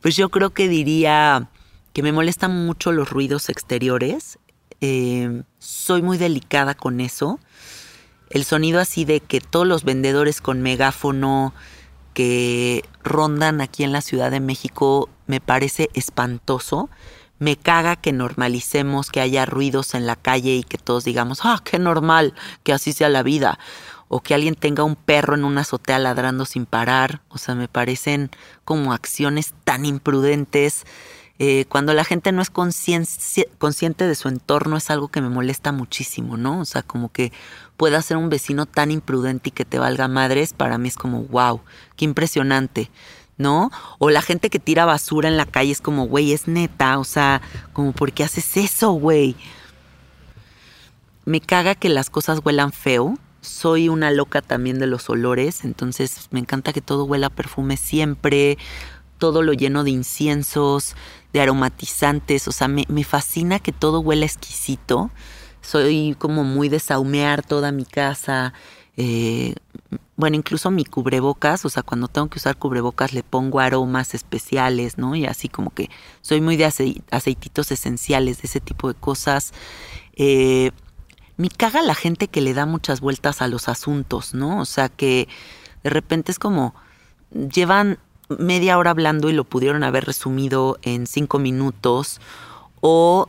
[0.00, 1.48] pues yo creo que diría
[1.92, 4.38] que me molestan mucho los ruidos exteriores.
[4.80, 7.38] Eh, soy muy delicada con eso.
[8.30, 11.54] El sonido así de que todos los vendedores con megáfono
[12.14, 16.90] que rondan aquí en la Ciudad de México me parece espantoso
[17.42, 21.60] me caga que normalicemos que haya ruidos en la calle y que todos digamos, ah,
[21.64, 23.58] qué normal que así sea la vida.
[24.06, 27.20] O que alguien tenga un perro en una azotea ladrando sin parar.
[27.30, 28.30] O sea, me parecen
[28.64, 30.84] como acciones tan imprudentes.
[31.40, 35.72] Eh, cuando la gente no es consciente de su entorno es algo que me molesta
[35.72, 36.60] muchísimo, ¿no?
[36.60, 37.32] O sea, como que
[37.76, 41.24] pueda ser un vecino tan imprudente y que te valga madres, para mí es como,
[41.24, 41.60] wow,
[41.96, 42.88] qué impresionante.
[43.42, 43.70] ¿No?
[43.98, 47.04] O la gente que tira basura en la calle es como, güey, es neta, o
[47.04, 49.36] sea, como, ¿por qué haces eso, güey?
[51.26, 53.18] Me caga que las cosas huelan feo.
[53.42, 58.56] Soy una loca también de los olores, entonces me encanta que todo huela perfume siempre,
[59.18, 60.94] todo lo lleno de inciensos,
[61.32, 65.10] de aromatizantes, o sea, me, me fascina que todo huela exquisito.
[65.60, 68.52] Soy como muy de saumear toda mi casa,
[68.96, 69.54] eh,
[70.16, 74.98] bueno, incluso mi cubrebocas, o sea, cuando tengo que usar cubrebocas le pongo aromas especiales,
[74.98, 75.16] ¿no?
[75.16, 76.66] Y así como que soy muy de
[77.10, 79.52] aceititos esenciales, de ese tipo de cosas.
[80.14, 80.70] Eh,
[81.36, 84.60] me caga la gente que le da muchas vueltas a los asuntos, ¿no?
[84.60, 85.28] O sea, que
[85.82, 86.74] de repente es como,
[87.32, 92.20] llevan media hora hablando y lo pudieron haber resumido en cinco minutos,
[92.80, 93.28] o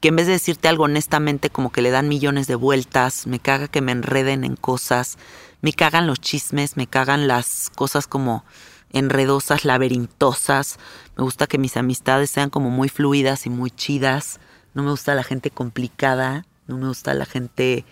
[0.00, 3.40] que en vez de decirte algo honestamente como que le dan millones de vueltas, me
[3.40, 5.18] caga que me enreden en cosas,
[5.60, 8.44] me cagan los chismes, me cagan las cosas como
[8.92, 10.78] enredosas, laberintosas,
[11.16, 14.40] me gusta que mis amistades sean como muy fluidas y muy chidas,
[14.74, 17.84] no me gusta la gente complicada, no me gusta la gente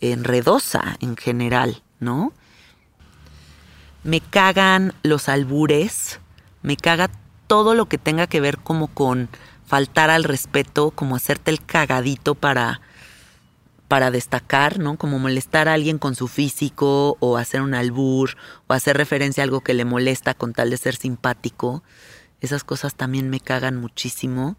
[0.00, 2.32] enredosa en general, ¿no?
[4.04, 6.20] Me cagan los albures,
[6.62, 7.10] me caga
[7.46, 9.28] todo lo que tenga que ver como con
[9.72, 12.82] faltar al respeto, como hacerte el cagadito para,
[13.88, 14.98] para destacar, ¿no?
[14.98, 19.44] Como molestar a alguien con su físico o hacer un albur o hacer referencia a
[19.44, 21.82] algo que le molesta con tal de ser simpático.
[22.42, 24.58] Esas cosas también me cagan muchísimo.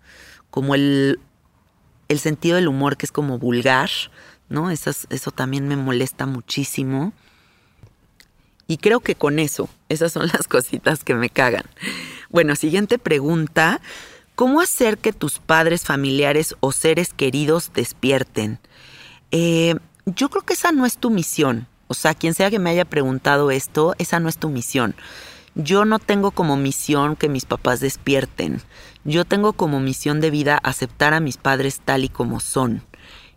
[0.49, 1.19] Como el,
[2.07, 3.91] el sentido del humor que es como vulgar,
[4.49, 4.71] ¿no?
[4.71, 7.13] Eso también me molesta muchísimo.
[8.65, 11.65] Y creo que con eso, esas son las cositas que me cagan.
[12.31, 13.79] Bueno, siguiente pregunta.
[14.35, 18.59] ¿Cómo hacer que tus padres, familiares o seres queridos despierten?
[19.29, 21.67] Eh, yo creo que esa no es tu misión.
[21.87, 24.95] O sea, quien sea que me haya preguntado esto, esa no es tu misión.
[25.53, 28.59] Yo no tengo como misión que mis papás despierten.
[29.03, 32.81] Yo tengo como misión de vida aceptar a mis padres tal y como son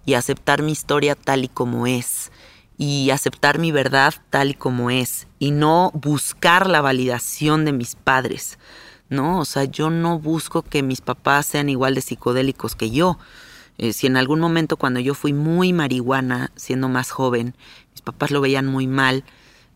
[0.07, 2.31] y aceptar mi historia tal y como es
[2.79, 7.97] y aceptar mi verdad tal y como es y no buscar la validación de mis
[7.97, 8.59] padres.
[9.09, 9.41] ¿No?
[9.41, 13.19] O sea, yo no busco que mis papás sean igual de psicodélicos que yo.
[13.79, 17.55] Eh, si en algún momento cuando yo fui muy marihuana, siendo más joven,
[17.93, 19.25] mis papás lo veían muy mal,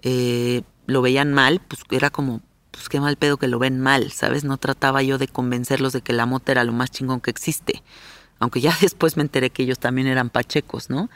[0.02, 2.40] eh, lo veían mal, pues era como,
[2.70, 4.44] pues qué mal pedo que lo ven mal, ¿sabes?
[4.44, 7.82] No trataba yo de convencerlos de que la mota era lo más chingón que existe.
[8.40, 11.08] Aunque ya después me enteré que ellos también eran pachecos, ¿no?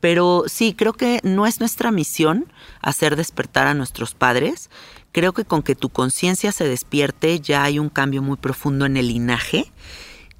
[0.00, 4.70] Pero sí, creo que no es nuestra misión hacer despertar a nuestros padres.
[5.12, 8.96] Creo que con que tu conciencia se despierte ya hay un cambio muy profundo en
[8.96, 9.70] el linaje.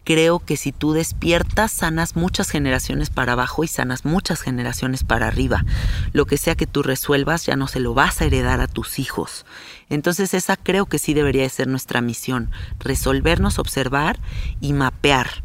[0.02, 5.28] Creo que si tú despiertas, sanas muchas generaciones para abajo y sanas muchas generaciones para
[5.28, 5.64] arriba.
[6.12, 8.98] Lo que sea que tú resuelvas ya no se lo vas a heredar a tus
[8.98, 9.44] hijos.
[9.90, 14.18] Entonces esa creo que sí debería de ser nuestra misión, resolvernos, observar
[14.60, 15.44] y mapear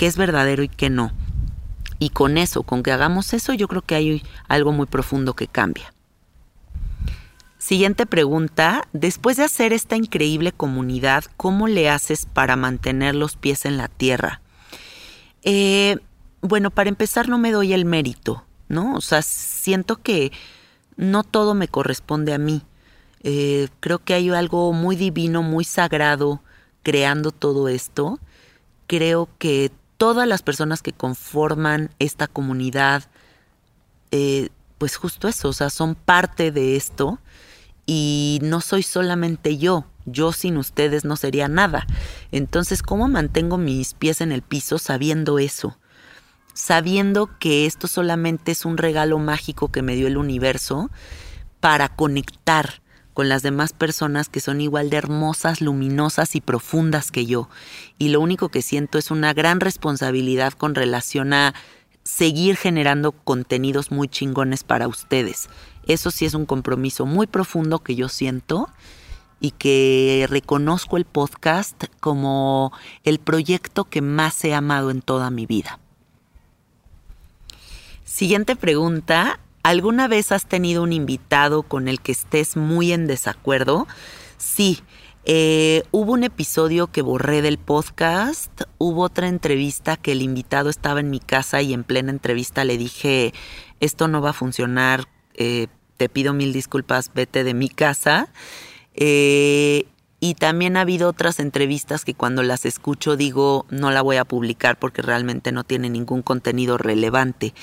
[0.00, 1.12] qué es verdadero y qué no.
[1.98, 5.46] Y con eso, con que hagamos eso, yo creo que hay algo muy profundo que
[5.46, 5.92] cambia.
[7.58, 13.66] Siguiente pregunta, después de hacer esta increíble comunidad, ¿cómo le haces para mantener los pies
[13.66, 14.40] en la tierra?
[15.42, 15.98] Eh,
[16.40, 18.94] bueno, para empezar no me doy el mérito, ¿no?
[18.94, 20.32] O sea, siento que
[20.96, 22.62] no todo me corresponde a mí.
[23.22, 26.40] Eh, creo que hay algo muy divino, muy sagrado
[26.82, 28.18] creando todo esto.
[28.86, 29.70] Creo que
[30.00, 33.04] todas las personas que conforman esta comunidad,
[34.12, 34.48] eh,
[34.78, 37.18] pues justo eso, o sea, son parte de esto
[37.84, 39.84] y no soy solamente yo.
[40.06, 41.86] Yo sin ustedes no sería nada.
[42.32, 45.76] Entonces, ¿cómo mantengo mis pies en el piso sabiendo eso?
[46.54, 50.90] Sabiendo que esto solamente es un regalo mágico que me dio el universo
[51.60, 52.80] para conectar
[53.20, 57.50] con las demás personas que son igual de hermosas, luminosas y profundas que yo.
[57.98, 61.54] Y lo único que siento es una gran responsabilidad con relación a
[62.02, 65.50] seguir generando contenidos muy chingones para ustedes.
[65.86, 68.70] Eso sí es un compromiso muy profundo que yo siento
[69.38, 72.72] y que reconozco el podcast como
[73.04, 75.78] el proyecto que más he amado en toda mi vida.
[78.02, 79.40] Siguiente pregunta.
[79.62, 83.86] ¿Alguna vez has tenido un invitado con el que estés muy en desacuerdo?
[84.38, 84.80] Sí.
[85.26, 91.00] Eh, hubo un episodio que borré del podcast, hubo otra entrevista que el invitado estaba
[91.00, 93.34] en mi casa y en plena entrevista le dije,
[93.80, 95.66] esto no va a funcionar, eh,
[95.98, 98.30] te pido mil disculpas, vete de mi casa.
[98.94, 99.84] Eh,
[100.20, 104.26] y también ha habido otras entrevistas que cuando las escucho digo no la voy a
[104.26, 107.54] publicar porque realmente no tiene ningún contenido relevante.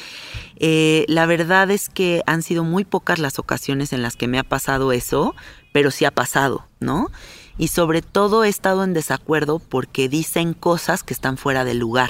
[0.57, 4.39] Eh, la verdad es que han sido muy pocas las ocasiones en las que me
[4.39, 5.35] ha pasado eso,
[5.71, 7.11] pero sí ha pasado, ¿no?
[7.59, 12.09] Y sobre todo he estado en desacuerdo porque dicen cosas que están fuera de lugar.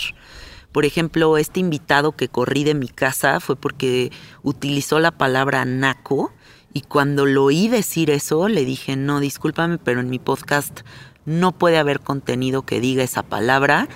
[0.72, 4.12] Por ejemplo, este invitado que corrí de mi casa fue porque
[4.44, 6.32] utilizó la palabra naco
[6.78, 10.82] y cuando lo oí decir eso, le dije, no, discúlpame, pero en mi podcast
[11.26, 13.88] no puede haber contenido que diga esa palabra.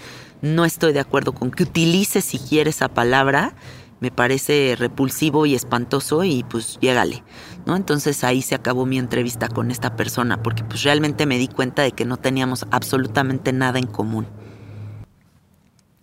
[0.41, 3.53] No estoy de acuerdo con que utilice siquiera esa palabra.
[3.99, 7.23] Me parece repulsivo y espantoso y pues llégale.
[7.67, 7.75] ¿no?
[7.75, 11.83] Entonces ahí se acabó mi entrevista con esta persona porque pues realmente me di cuenta
[11.83, 14.25] de que no teníamos absolutamente nada en común.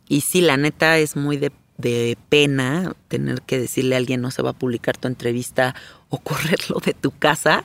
[0.07, 4.33] Y sí, la neta es muy de de pena tener que decirle a alguien no
[4.33, 5.75] se va a publicar tu entrevista
[6.11, 7.65] o correrlo de tu casa,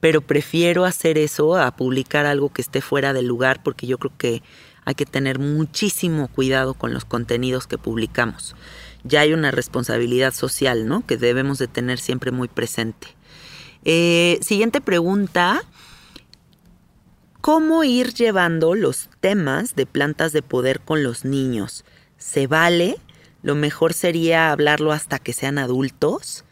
[0.00, 4.12] pero prefiero hacer eso a publicar algo que esté fuera del lugar porque yo creo
[4.16, 4.42] que
[4.84, 8.56] hay que tener muchísimo cuidado con los contenidos que publicamos.
[9.04, 11.04] Ya hay una responsabilidad social, ¿no?
[11.04, 13.08] Que debemos de tener siempre muy presente.
[13.84, 15.62] Eh, siguiente pregunta.
[17.42, 21.84] ¿Cómo ir llevando los temas de plantas de poder con los niños?
[22.16, 22.98] ¿Se vale?
[23.48, 26.44] Lo mejor sería hablarlo hasta que sean adultos.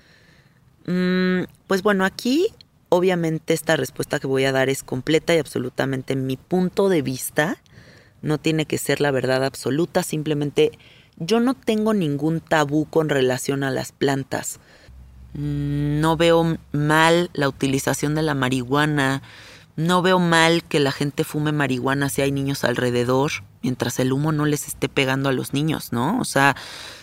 [0.87, 2.49] Mm, pues bueno, aquí
[2.89, 7.59] obviamente esta respuesta que voy a dar es completa y absolutamente mi punto de vista.
[8.23, 10.73] No tiene que ser la verdad absoluta, simplemente
[11.19, 14.59] yo no tengo ningún tabú con relación a las plantas.
[15.35, 19.21] Mm, no veo mal la utilización de la marihuana,
[19.77, 23.31] no veo mal que la gente fume marihuana si hay niños alrededor,
[23.63, 26.19] mientras el humo no les esté pegando a los niños, ¿no?
[26.19, 26.57] O sea,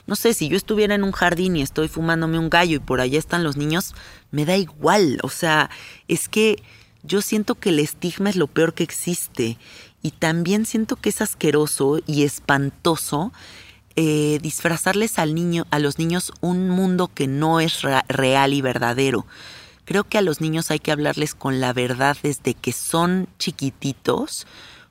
[0.08, 3.00] no sé, si yo estuviera en un jardín y estoy fumándome un gallo y por
[3.00, 3.94] allá están los niños,
[4.32, 5.20] me da igual.
[5.22, 5.70] O sea,
[6.08, 6.64] es que
[7.04, 9.58] yo siento que el estigma es lo peor que existe.
[10.02, 13.32] Y también siento que es asqueroso y espantoso
[13.96, 19.28] eh, disfrazarles al niño, a los niños un mundo que no es real y verdadero.
[19.86, 24.48] Creo que a los niños hay que hablarles con la verdad desde que son chiquititos,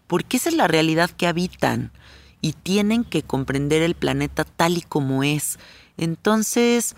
[0.06, 1.92] porque esa es la realidad que habitan
[2.40, 5.58] y tienen que comprender el planeta tal y como es.
[5.96, 6.96] Entonces,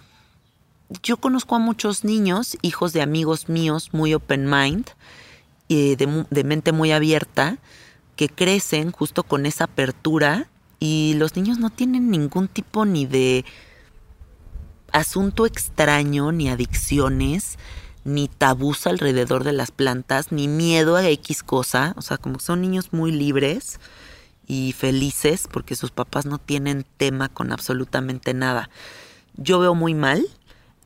[1.03, 4.91] yo conozco a muchos niños, hijos de amigos míos, muy open mind,
[5.69, 7.59] y de, de mente muy abierta,
[8.17, 13.45] que crecen justo con esa apertura y los niños no tienen ningún tipo ni de
[14.93, 17.59] asunto extraño, ni adicciones,
[18.05, 22.61] ni tabús alrededor de las plantas, ni miedo a X cosa, o sea, como son
[22.61, 23.81] niños muy libres
[24.47, 28.69] y felices porque sus papás no tienen tema con absolutamente nada.
[29.37, 30.27] Yo veo muy mal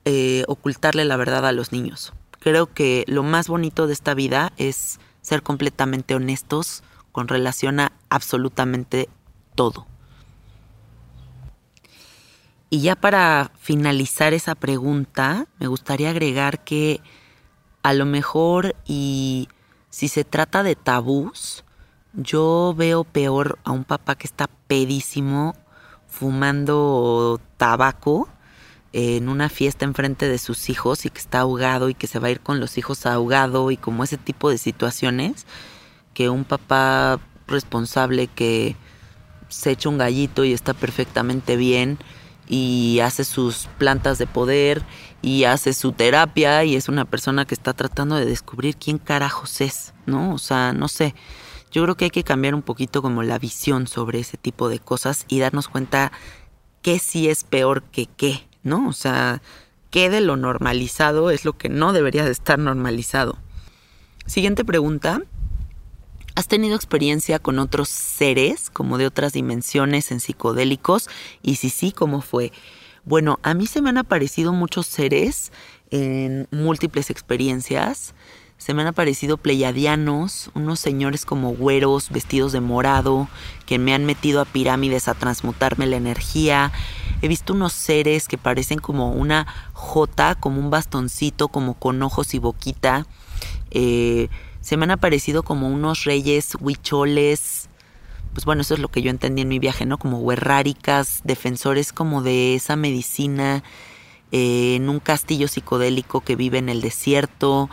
[0.04, 2.12] eh, ocultarle la verdad a los niños.
[2.38, 7.92] Creo que lo más bonito de esta vida es ser completamente honestos con relación a
[8.08, 9.08] absolutamente
[9.54, 9.86] todo.
[12.70, 17.00] Y ya para finalizar esa pregunta, me gustaría agregar que
[17.82, 19.48] a lo mejor y
[19.88, 21.64] si se trata de tabús,
[22.12, 25.54] yo veo peor a un papá que está pedísimo
[26.08, 28.28] fumando tabaco
[28.92, 32.28] en una fiesta enfrente de sus hijos y que está ahogado y que se va
[32.28, 35.46] a ir con los hijos ahogado y como ese tipo de situaciones
[36.12, 38.76] que un papá responsable que
[39.48, 41.98] se echa un gallito y está perfectamente bien
[42.48, 44.82] y hace sus plantas de poder
[45.22, 49.60] y hace su terapia y es una persona que está tratando de descubrir quién carajos
[49.60, 50.32] es, ¿no?
[50.32, 51.14] O sea, no sé.
[51.70, 54.78] Yo creo que hay que cambiar un poquito como la visión sobre ese tipo de
[54.78, 56.12] cosas y darnos cuenta
[56.82, 58.88] qué sí es peor que qué, ¿no?
[58.88, 59.42] O sea,
[59.90, 63.36] qué de lo normalizado es lo que no debería de estar normalizado.
[64.26, 65.22] Siguiente pregunta.
[66.38, 71.08] ¿Has tenido experiencia con otros seres, como de otras dimensiones en psicodélicos?
[71.42, 72.52] Y si sí, ¿cómo fue?
[73.04, 75.50] Bueno, a mí se me han aparecido muchos seres
[75.90, 78.14] en múltiples experiencias,
[78.56, 83.26] se me han aparecido pleiadianos, unos señores como güeros vestidos de morado,
[83.66, 86.70] que me han metido a pirámides a transmutarme la energía.
[87.20, 92.32] He visto unos seres que parecen como una jota, como un bastoncito, como con ojos
[92.34, 93.08] y boquita.
[93.72, 94.28] Eh,
[94.68, 97.70] se me han aparecido como unos reyes huicholes.
[98.34, 99.96] Pues bueno, eso es lo que yo entendí en mi viaje, ¿no?
[99.96, 103.64] Como huerráricas, defensores como de esa medicina
[104.30, 107.70] eh, en un castillo psicodélico que vive en el desierto.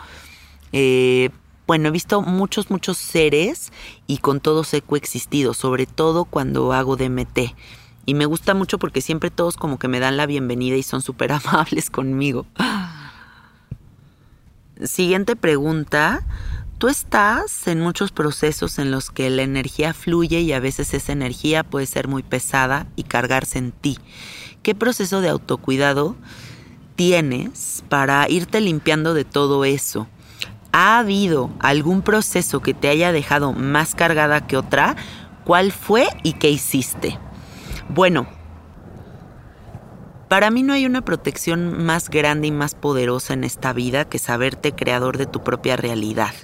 [0.72, 1.28] Eh,
[1.66, 3.72] bueno, he visto muchos, muchos seres
[4.06, 7.54] y con todos he coexistido, sobre todo cuando hago DMT.
[8.06, 11.02] Y me gusta mucho porque siempre todos como que me dan la bienvenida y son
[11.02, 12.46] súper amables conmigo.
[14.82, 16.24] Siguiente pregunta.
[16.78, 21.12] Tú estás en muchos procesos en los que la energía fluye y a veces esa
[21.12, 23.98] energía puede ser muy pesada y cargarse en ti.
[24.62, 26.16] ¿Qué proceso de autocuidado
[26.94, 30.06] tienes para irte limpiando de todo eso?
[30.70, 34.96] ¿Ha habido algún proceso que te haya dejado más cargada que otra?
[35.46, 37.18] ¿Cuál fue y qué hiciste?
[37.88, 38.28] Bueno,
[40.28, 44.18] para mí no hay una protección más grande y más poderosa en esta vida que
[44.18, 46.34] saberte creador de tu propia realidad.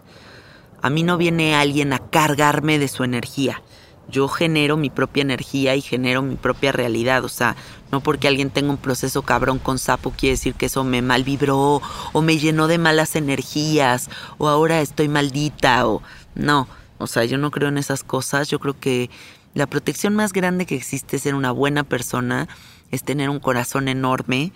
[0.82, 3.62] A mí no viene alguien a cargarme de su energía.
[4.08, 7.24] Yo genero mi propia energía y genero mi propia realidad.
[7.24, 7.54] O sea,
[7.92, 11.80] no porque alguien tenga un proceso cabrón con sapo quiere decir que eso me malvibró
[12.12, 16.02] o me llenó de malas energías o ahora estoy maldita o
[16.34, 16.66] no.
[16.98, 18.48] O sea, yo no creo en esas cosas.
[18.48, 19.08] Yo creo que
[19.54, 22.48] la protección más grande que existe es ser una buena persona,
[22.90, 24.52] es tener un corazón enorme,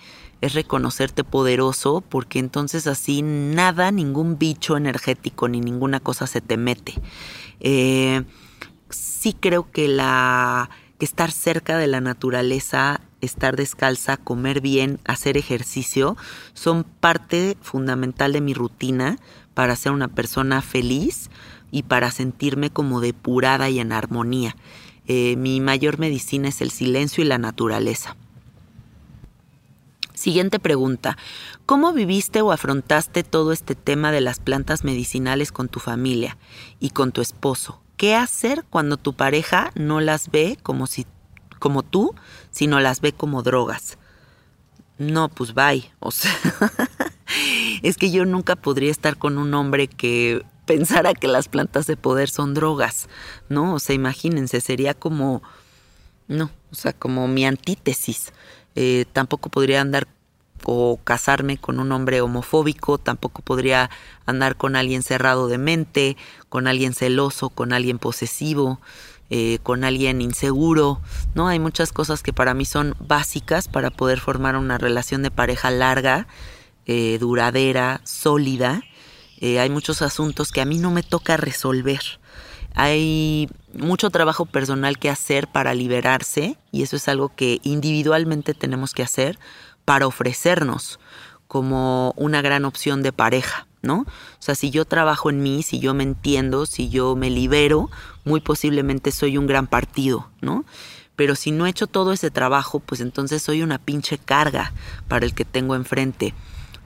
[0.47, 6.57] es reconocerte poderoso, porque entonces así nada, ningún bicho energético ni ninguna cosa se te
[6.57, 6.94] mete.
[7.61, 8.24] Eh,
[8.90, 15.36] sí creo que la que estar cerca de la naturaleza estar descalza, comer bien, hacer
[15.36, 16.16] ejercicio,
[16.55, 19.18] son parte fundamental de mi rutina
[19.55, 21.30] para ser una persona feliz
[21.70, 24.57] y para sentirme como depurada y en armonía.
[25.07, 28.16] Eh, mi mayor medicina es el silencio y la naturaleza.
[30.27, 31.16] Siguiente pregunta.
[31.66, 36.37] ¿Cómo viviste o afrontaste todo este tema de las plantas medicinales con tu familia
[36.81, 37.81] y con tu esposo?
[37.97, 41.07] ¿Qué hacer cuando tu pareja no las ve como si
[41.61, 42.12] como tú,
[42.51, 43.99] sino las ve como drogas.
[44.99, 45.93] No, pues bye.
[47.85, 51.97] Es que yo nunca podría estar con un hombre que pensara que las plantas de
[51.97, 53.09] poder son drogas,
[53.49, 53.74] ¿no?
[53.74, 55.45] O sea, imagínense, sería como,
[56.27, 58.33] no, o sea, como mi antítesis.
[58.79, 60.07] Eh, tampoco podría andar
[60.69, 63.89] o casarme con un hombre homofóbico, tampoco podría
[64.27, 66.17] andar con alguien cerrado de mente,
[66.49, 68.81] con alguien celoso, con alguien posesivo.
[69.29, 71.01] Eh, con alguien inseguro,
[71.35, 71.49] ¿no?
[71.49, 75.73] Hay muchas cosas que para mí son básicas para poder formar una relación de pareja
[75.73, 76.29] larga,
[76.87, 78.85] eh, duradera, sólida.
[79.41, 82.01] Eh, hay muchos asuntos que a mí no me toca resolver.
[82.77, 88.93] Hay mucho trabajo personal que hacer para liberarse y eso es algo que individualmente tenemos
[88.93, 89.41] que hacer
[89.87, 91.01] para ofrecernos
[91.49, 93.66] como una gran opción de pareja.
[93.82, 94.01] ¿no?
[94.01, 94.07] O
[94.41, 97.89] sea, si yo trabajo en mí, si yo me entiendo, si yo me libero,
[98.24, 100.64] muy posiblemente soy un gran partido, ¿no?
[101.14, 104.72] Pero si no he hecho todo ese trabajo, pues entonces soy una pinche carga
[105.09, 106.34] para el que tengo enfrente.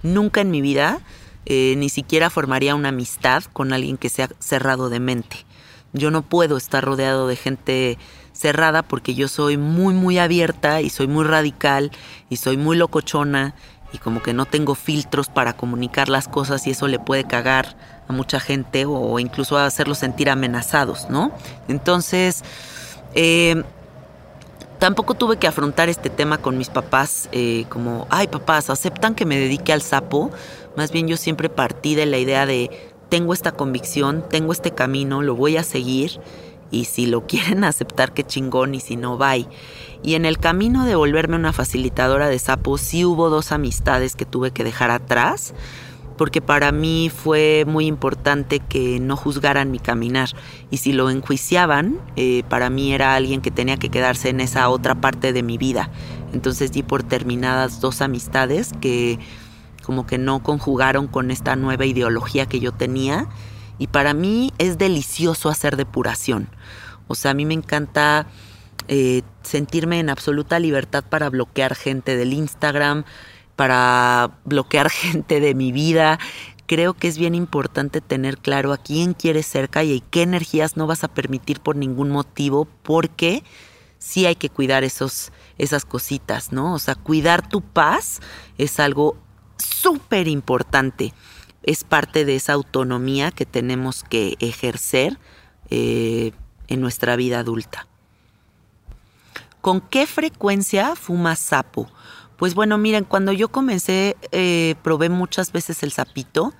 [0.03, 1.01] Nunca en mi vida
[1.47, 5.45] eh, ni siquiera formaría una amistad con alguien que sea cerrado de mente.
[5.93, 7.99] Yo no puedo estar rodeado de gente
[8.41, 11.91] cerrada porque yo soy muy, muy abierta y soy muy radical
[12.31, 13.55] y soy muy locochona
[13.93, 17.77] y como que no tengo filtros para comunicar las cosas y eso le puede cagar
[18.09, 21.33] a mucha gente o incluso hacerlos sentir amenazados, ¿no?
[21.69, 22.43] Entonces,
[23.15, 23.63] eh,
[24.79, 29.27] tampoco tuve que afrontar este tema con mis papás eh, como, ay papás, aceptan que
[29.27, 30.31] me dedique al sapo.
[30.77, 32.71] Más bien yo siempre partí de la idea de,
[33.09, 36.21] tengo esta convicción, tengo este camino, lo voy a seguir
[36.71, 39.47] y si lo quieren aceptar, qué chingón y si no, bye.
[40.03, 44.25] Y en el camino de volverme una facilitadora de sapos, sí hubo dos amistades que
[44.25, 45.53] tuve que dejar atrás,
[46.17, 50.29] porque para mí fue muy importante que no juzgaran mi caminar.
[50.71, 54.69] Y si lo enjuiciaban, eh, para mí era alguien que tenía que quedarse en esa
[54.69, 55.91] otra parte de mi vida.
[56.33, 59.19] Entonces di por terminadas dos amistades que
[59.83, 63.27] como que no conjugaron con esta nueva ideología que yo tenía.
[63.81, 66.51] Y para mí es delicioso hacer depuración.
[67.09, 68.27] O sea, a mí me encanta
[68.89, 73.05] eh, sentirme en absoluta libertad para bloquear gente del Instagram,
[73.57, 76.19] para bloquear gente de mi vida.
[76.67, 80.87] Creo que es bien importante tener claro a quién quieres cerca y qué energías no
[80.87, 83.43] vas a permitir por ningún motivo, porque
[83.99, 86.75] sí hay que cuidar esos, esas cositas, ¿no?
[86.75, 88.21] O sea, cuidar tu paz
[88.59, 89.17] es algo
[89.57, 91.15] súper importante.
[91.63, 95.19] Es parte de esa autonomía que tenemos que ejercer
[95.71, 96.33] eh,
[96.69, 97.87] en nuestra vida adulta.
[99.61, 101.89] ¿Con qué frecuencia fuma sapo?
[102.37, 106.55] Pues bueno, miren, cuando yo comencé eh, probé muchas veces el sapito,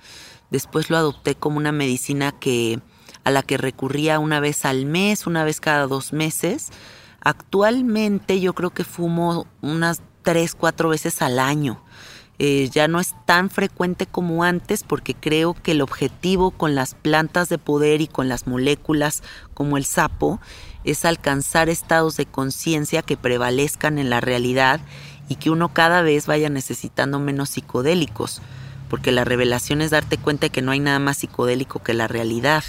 [0.51, 2.79] después lo adopté como una medicina que
[3.23, 6.69] a la que recurría una vez al mes, una vez cada dos meses.
[7.21, 11.83] Actualmente yo creo que fumo unas tres, cuatro veces al año.
[12.43, 16.95] Eh, ya no es tan frecuente como antes porque creo que el objetivo con las
[16.95, 19.21] plantas de poder y con las moléculas
[19.53, 20.39] como el sapo
[20.83, 24.81] es alcanzar estados de conciencia que prevalezcan en la realidad
[25.29, 28.41] y que uno cada vez vaya necesitando menos psicodélicos,
[28.89, 32.07] porque la revelación es darte cuenta de que no hay nada más psicodélico que la
[32.07, 32.63] realidad.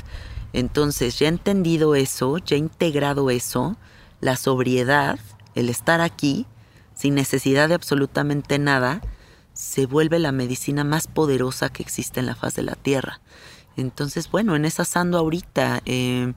[0.52, 3.78] Entonces, ya he entendido eso, ya he integrado eso,
[4.20, 5.18] la sobriedad,
[5.54, 6.44] el estar aquí,
[6.94, 9.00] sin necesidad de absolutamente nada,
[9.52, 13.20] se vuelve la medicina más poderosa que existe en la faz de la Tierra.
[13.76, 15.82] Entonces, bueno, en esa ando ahorita.
[15.86, 16.34] Eh,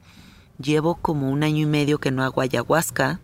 [0.58, 3.20] llevo como un año y medio que no hago ayahuasca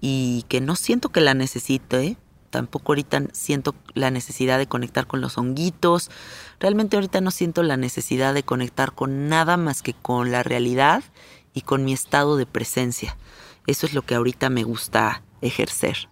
[0.00, 2.16] y que no siento que la necesite.
[2.50, 6.10] Tampoco ahorita siento la necesidad de conectar con los honguitos.
[6.60, 11.02] Realmente ahorita no siento la necesidad de conectar con nada más que con la realidad
[11.52, 13.16] y con mi estado de presencia.
[13.66, 16.08] Eso es lo que ahorita me gusta ejercer.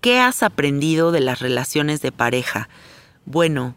[0.00, 2.68] ¿Qué has aprendido de las relaciones de pareja?
[3.24, 3.74] Bueno,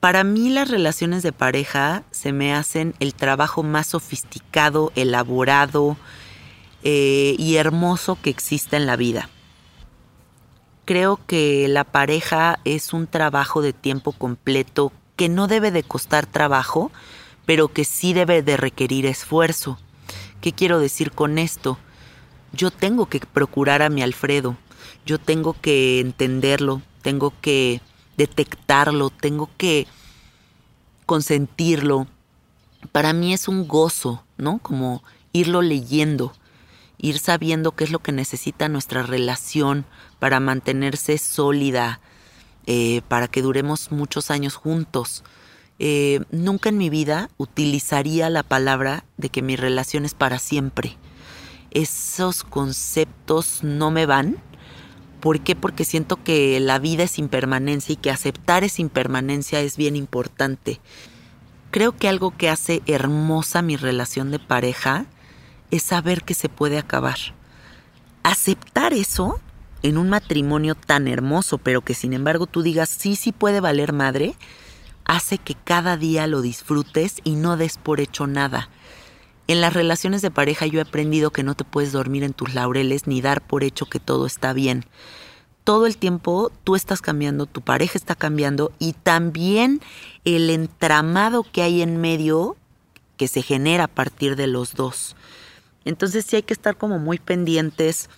[0.00, 5.98] para mí las relaciones de pareja se me hacen el trabajo más sofisticado, elaborado
[6.82, 9.28] eh, y hermoso que existe en la vida.
[10.86, 16.24] Creo que la pareja es un trabajo de tiempo completo que no debe de costar
[16.24, 16.90] trabajo,
[17.44, 19.78] pero que sí debe de requerir esfuerzo.
[20.40, 21.78] ¿Qué quiero decir con esto?
[22.52, 24.56] Yo tengo que procurar a mi Alfredo,
[25.04, 27.80] yo tengo que entenderlo, tengo que
[28.16, 29.86] detectarlo, tengo que
[31.06, 32.06] consentirlo.
[32.92, 34.58] Para mí es un gozo, ¿no?
[34.58, 36.32] Como irlo leyendo,
[36.98, 39.84] ir sabiendo qué es lo que necesita nuestra relación
[40.18, 42.00] para mantenerse sólida,
[42.66, 45.24] eh, para que duremos muchos años juntos.
[45.78, 50.96] Eh, nunca en mi vida utilizaría la palabra de que mi relación es para siempre.
[51.72, 54.40] Esos conceptos no me van
[55.22, 55.54] ¿Por qué?
[55.54, 60.80] Porque siento que la vida es impermanencia y que aceptar esa impermanencia es bien importante.
[61.70, 65.06] Creo que algo que hace hermosa mi relación de pareja
[65.70, 67.18] es saber que se puede acabar.
[68.24, 69.38] Aceptar eso
[69.84, 73.92] en un matrimonio tan hermoso, pero que sin embargo tú digas sí, sí puede valer
[73.92, 74.34] madre,
[75.04, 78.70] hace que cada día lo disfrutes y no des por hecho nada.
[79.52, 82.54] En las relaciones de pareja yo he aprendido que no te puedes dormir en tus
[82.54, 84.86] laureles ni dar por hecho que todo está bien.
[85.62, 89.82] Todo el tiempo tú estás cambiando, tu pareja está cambiando y también
[90.24, 92.56] el entramado que hay en medio
[93.18, 95.16] que se genera a partir de los dos.
[95.84, 98.08] Entonces sí hay que estar como muy pendientes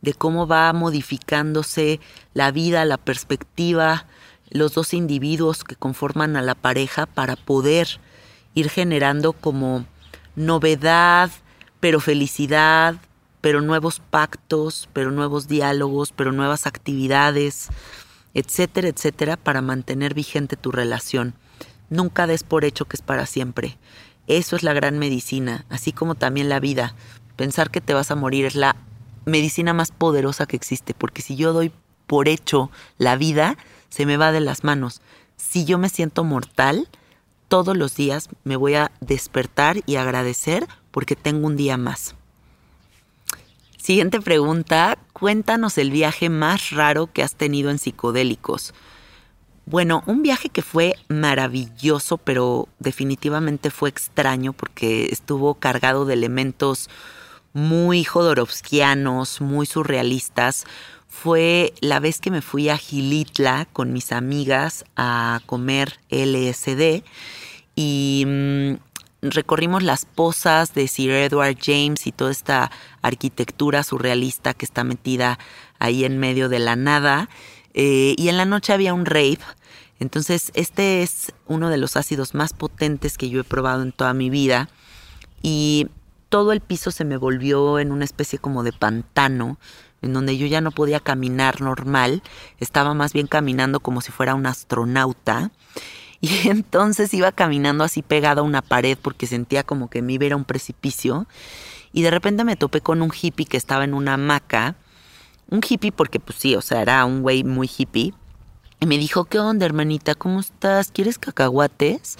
[0.00, 1.98] de cómo va modificándose
[2.34, 4.06] la vida, la perspectiva,
[4.48, 7.98] los dos individuos que conforman a la pareja para poder
[8.54, 9.86] ir generando como
[10.36, 11.30] novedad,
[11.80, 12.96] pero felicidad,
[13.40, 17.68] pero nuevos pactos, pero nuevos diálogos, pero nuevas actividades,
[18.32, 21.34] etcétera, etcétera, para mantener vigente tu relación.
[21.90, 23.76] Nunca des por hecho que es para siempre.
[24.26, 26.94] Eso es la gran medicina, así como también la vida.
[27.36, 28.76] Pensar que te vas a morir es la
[29.26, 31.70] medicina más poderosa que existe, porque si yo doy
[32.06, 33.56] por hecho la vida,
[33.88, 35.02] se me va de las manos.
[35.36, 36.88] Si yo me siento mortal,
[37.54, 42.16] todos los días me voy a despertar y agradecer porque tengo un día más.
[43.76, 48.74] Siguiente pregunta, cuéntanos el viaje más raro que has tenido en psicodélicos.
[49.66, 56.90] Bueno, un viaje que fue maravilloso, pero definitivamente fue extraño porque estuvo cargado de elementos
[57.52, 60.64] muy jodorowskianos, muy surrealistas.
[61.06, 67.04] Fue la vez que me fui a Gilitla con mis amigas a comer LSD
[67.74, 68.74] y mm,
[69.22, 72.70] recorrimos las posas de Sir Edward James y toda esta
[73.02, 75.38] arquitectura surrealista que está metida
[75.78, 77.28] ahí en medio de la nada.
[77.72, 79.40] Eh, y en la noche había un rave.
[79.98, 84.14] Entonces, este es uno de los ácidos más potentes que yo he probado en toda
[84.14, 84.68] mi vida.
[85.42, 85.88] Y
[86.28, 89.58] todo el piso se me volvió en una especie como de pantano,
[90.02, 92.22] en donde yo ya no podía caminar normal.
[92.60, 95.50] Estaba más bien caminando como si fuera un astronauta.
[96.24, 100.32] Y entonces iba caminando así pegado a una pared porque sentía como que me iba
[100.32, 101.26] a un precipicio.
[101.92, 104.74] Y de repente me topé con un hippie que estaba en una hamaca.
[105.50, 108.14] Un hippie porque pues sí, o sea, era un güey muy hippie.
[108.80, 110.14] Y me dijo, ¿qué onda, hermanita?
[110.14, 110.90] ¿Cómo estás?
[110.90, 112.16] ¿Quieres cacahuates?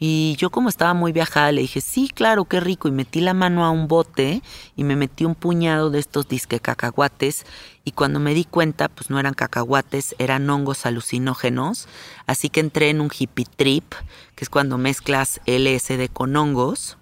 [0.00, 2.86] Y yo como estaba muy viajada le dije, sí, claro, qué rico.
[2.86, 4.42] Y metí la mano a un bote
[4.76, 7.44] y me metí un puñado de estos disque cacahuates.
[7.84, 11.88] Y cuando me di cuenta, pues no eran cacahuates, eran hongos alucinógenos.
[12.26, 13.94] Así que entré en un hippie trip,
[14.36, 16.96] que es cuando mezclas LSD con hongos.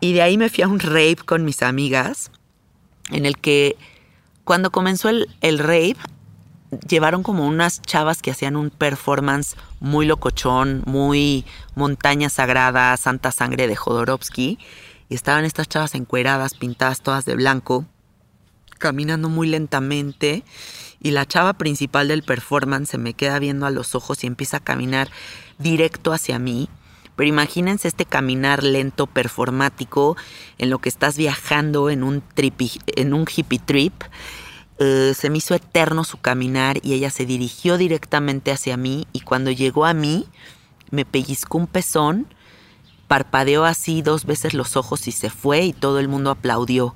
[0.00, 2.30] Y de ahí me fui a un rave con mis amigas,
[3.10, 3.76] en el que
[4.44, 5.96] cuando comenzó el, el rave,
[6.88, 13.66] llevaron como unas chavas que hacían un performance muy locochón, muy montaña sagrada, santa sangre
[13.66, 14.58] de Jodorowsky.
[15.08, 17.84] Y estaban estas chavas encueradas, pintadas todas de blanco,
[18.78, 20.42] caminando muy lentamente.
[21.00, 24.58] Y la chava principal del performance se me queda viendo a los ojos y empieza
[24.58, 25.08] a caminar
[25.58, 26.68] directo hacia mí.
[27.14, 30.16] Pero imagínense este caminar lento, performático,
[30.58, 33.94] en lo que estás viajando en un, en un hippie trip
[34.78, 39.20] eh, se me hizo eterno su caminar y ella se dirigió directamente hacia mí y
[39.20, 40.26] cuando llegó a mí
[40.90, 42.26] me pellizcó un pezón,
[43.08, 46.94] parpadeó así dos veces los ojos y se fue y todo el mundo aplaudió.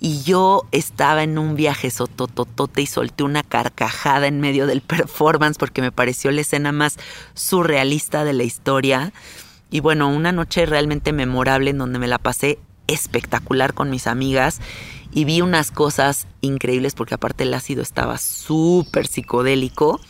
[0.00, 5.58] Y yo estaba en un viaje sotototote y solté una carcajada en medio del performance
[5.58, 6.96] porque me pareció la escena más
[7.34, 9.12] surrealista de la historia.
[9.70, 14.60] Y bueno, una noche realmente memorable en donde me la pasé espectacular con mis amigas
[15.12, 20.00] y vi unas cosas increíbles porque aparte el ácido estaba súper psicodélico.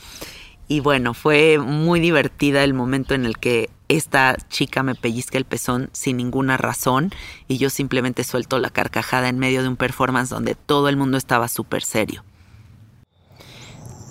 [0.68, 5.44] Y bueno, fue muy divertida el momento en el que esta chica me pellizca el
[5.44, 7.10] pezón sin ninguna razón
[7.48, 11.18] y yo simplemente suelto la carcajada en medio de un performance donde todo el mundo
[11.18, 12.22] estaba súper serio.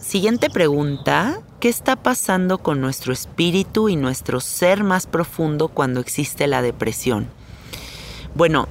[0.02, 6.48] Siguiente pregunta, ¿qué está pasando con nuestro espíritu y nuestro ser más profundo cuando existe
[6.48, 7.30] la depresión?
[8.36, 8.68] Bueno,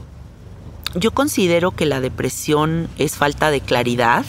[0.95, 4.25] yo considero que la depresión es falta de claridad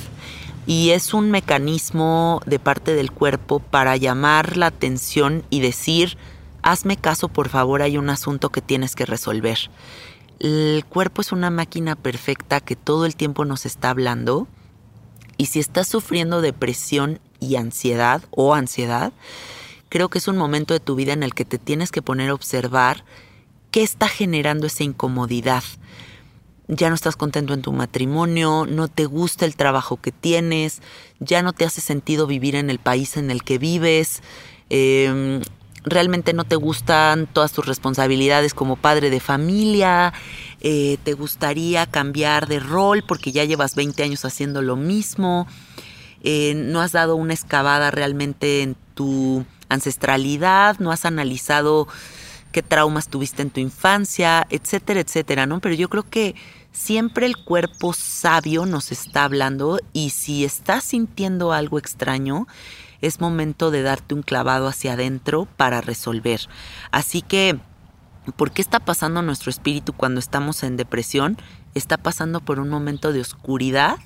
[0.65, 6.17] y es un mecanismo de parte del cuerpo para llamar la atención y decir,
[6.61, 9.57] hazme caso por favor, hay un asunto que tienes que resolver.
[10.39, 14.47] El cuerpo es una máquina perfecta que todo el tiempo nos está hablando
[15.37, 19.13] y si estás sufriendo depresión y ansiedad o ansiedad,
[19.87, 22.29] creo que es un momento de tu vida en el que te tienes que poner
[22.29, 23.05] a observar
[23.71, 25.63] qué está generando esa incomodidad
[26.69, 30.81] ya no estás contento en tu matrimonio, no te gusta el trabajo que tienes,
[31.19, 34.21] ya no te hace sentido vivir en el país en el que vives,
[34.69, 35.41] em,
[35.83, 40.13] realmente no te gustan todas tus responsabilidades como padre de familia,
[40.61, 45.47] eh, te gustaría cambiar de rol porque ya llevas 20 años haciendo lo mismo,
[46.21, 51.87] eh, no has dado una excavada realmente en tu ancestralidad, no has analizado
[52.51, 55.59] qué traumas tuviste en tu infancia, etcétera, etcétera, ¿no?
[55.59, 56.35] Pero yo creo que
[56.79, 62.47] siempre el cuerpo sabio nos está hablando y si estás sintiendo algo extraño,
[63.01, 66.39] es momento de darte un clavado hacia adentro para resolver.
[66.91, 67.59] Así que,
[68.37, 71.37] ¿por qué está pasando nuestro espíritu cuando estamos en depresión?
[71.75, 73.97] Está pasando por un momento de oscuridad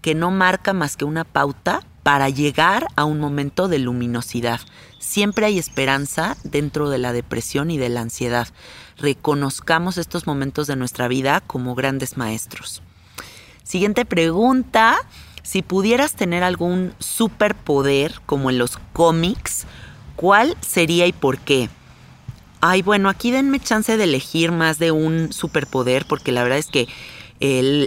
[0.00, 4.60] que no marca más que una pauta para llegar a un momento de luminosidad.
[4.98, 8.48] Siempre hay esperanza dentro de la depresión y de la ansiedad.
[9.00, 12.82] Reconozcamos estos momentos de nuestra vida como grandes maestros.
[13.64, 14.98] Siguiente pregunta.
[15.42, 19.64] Si pudieras tener algún superpoder como en los cómics,
[20.16, 21.70] ¿cuál sería y por qué?
[22.60, 26.66] Ay, bueno, aquí denme chance de elegir más de un superpoder porque la verdad es
[26.66, 26.88] que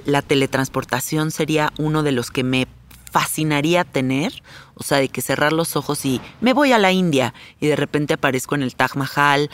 [0.06, 2.68] la teletransportación sería uno de los que me
[3.12, 4.42] fascinaría tener,
[4.74, 7.76] o sea, de que cerrar los ojos y me voy a la India y de
[7.76, 9.52] repente aparezco en el Taj Mahal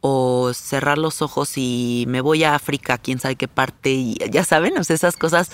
[0.00, 4.44] o cerrar los ojos y me voy a África, quién sabe qué parte, y ya
[4.44, 5.50] saben, o sea, esas cosas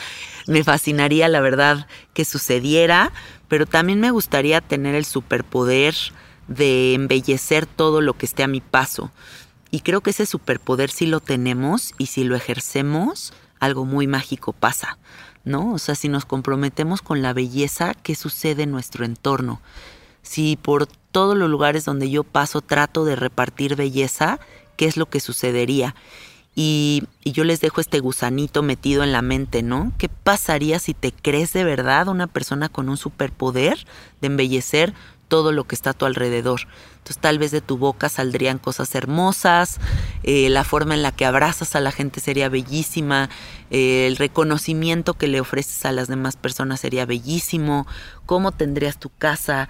[0.47, 3.13] me fascinaría, la verdad, que sucediera,
[3.49, 5.95] pero también me gustaría tener el superpoder
[6.49, 9.11] de embellecer todo lo que esté a mi paso.
[9.71, 14.53] Y creo que ese superpoder sí lo tenemos y si lo ejercemos, algo muy mágico
[14.53, 14.97] pasa.
[15.47, 15.73] ¿no?
[15.73, 19.63] O sea, si nos comprometemos con la belleza, ¿qué sucede en nuestro entorno?
[20.27, 24.41] Si por todos los lugares donde yo paso trato de repartir belleza,
[24.77, 25.95] ¿qué es lo que sucedería?
[26.55, 29.93] Y, yo les dejo este gusanito metido en la mente, ¿no?
[29.99, 33.87] ¿Qué pasaría si te crees de verdad una persona con un superpoder
[34.20, 34.95] de embellecer
[35.29, 36.61] todo lo que está a tu alrededor.
[36.99, 39.79] Entonces tal vez de tu boca saldrían cosas hermosas,
[40.22, 43.29] eh, la forma en la que abrazas a la gente sería bellísima,
[43.70, 47.87] eh, el reconocimiento que le ofreces a las demás personas sería bellísimo,
[48.24, 49.68] cómo tendrías tu casa,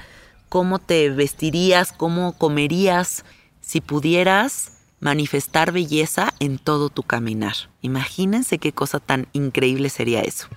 [0.48, 3.24] cómo te vestirías, cómo comerías,
[3.60, 7.54] si pudieras manifestar belleza en todo tu caminar.
[7.82, 10.48] Imagínense qué cosa tan increíble sería eso.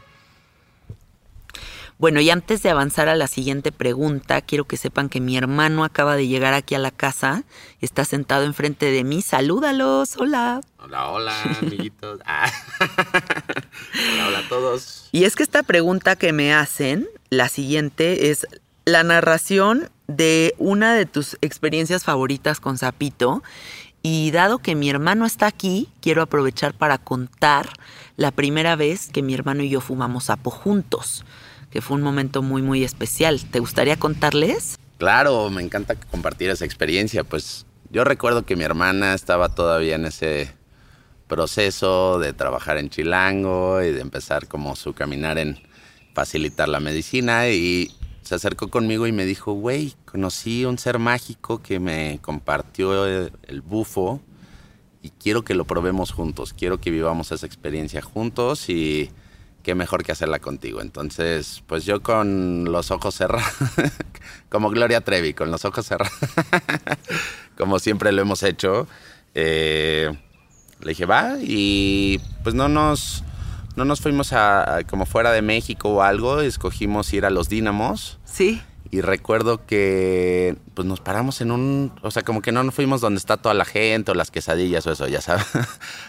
[2.00, 5.84] Bueno, y antes de avanzar a la siguiente pregunta, quiero que sepan que mi hermano
[5.84, 7.44] acaba de llegar aquí a la casa.
[7.82, 9.22] Está sentado enfrente de mí.
[9.22, 10.16] Salúdalos.
[10.16, 10.62] Hola.
[10.78, 12.22] Hola, hola, amiguitos.
[12.26, 12.50] Ah.
[12.80, 15.10] hola, hola a todos.
[15.12, 18.48] Y es que esta pregunta que me hacen, la siguiente, es
[18.92, 23.44] la narración de una de tus experiencias favoritas con Zapito.
[24.02, 27.70] Y dado que mi hermano está aquí, quiero aprovechar para contar
[28.16, 31.26] la primera vez que mi hermano y yo fumamos sapo juntos
[31.70, 33.40] que fue un momento muy, muy especial.
[33.52, 34.78] ¿Te gustaría contarles?
[34.98, 37.24] Claro, me encanta compartir esa experiencia.
[37.24, 40.52] Pues yo recuerdo que mi hermana estaba todavía en ese
[41.28, 45.60] proceso de trabajar en Chilango y de empezar como su caminar en
[46.14, 47.92] facilitar la medicina y
[48.30, 53.62] se acercó conmigo y me dijo, güey, conocí un ser mágico que me compartió el,
[53.62, 54.22] bufo
[55.02, 59.10] y quiero que lo probemos juntos, quiero que vivamos esa experiencia juntos y
[59.64, 60.80] qué mejor que hacerla contigo.
[60.82, 63.52] Entonces, pues yo con los ojos cerrados,
[64.50, 66.14] como Gloria Trevi, con los ojos cerrados,
[67.58, 68.88] como siempre lo hemos hecho,
[69.34, 70.16] eh,
[70.82, 73.24] le dije, va, y pues no nos,
[73.76, 78.20] no nos fuimos a, como fuera de México o algo, escogimos ir a los Dínamos.
[78.26, 78.62] Sí.
[78.92, 83.02] Y recuerdo que pues nos paramos en un, o sea, como que no nos fuimos
[83.02, 85.46] donde está toda la gente o las quesadillas o eso, ya sabes.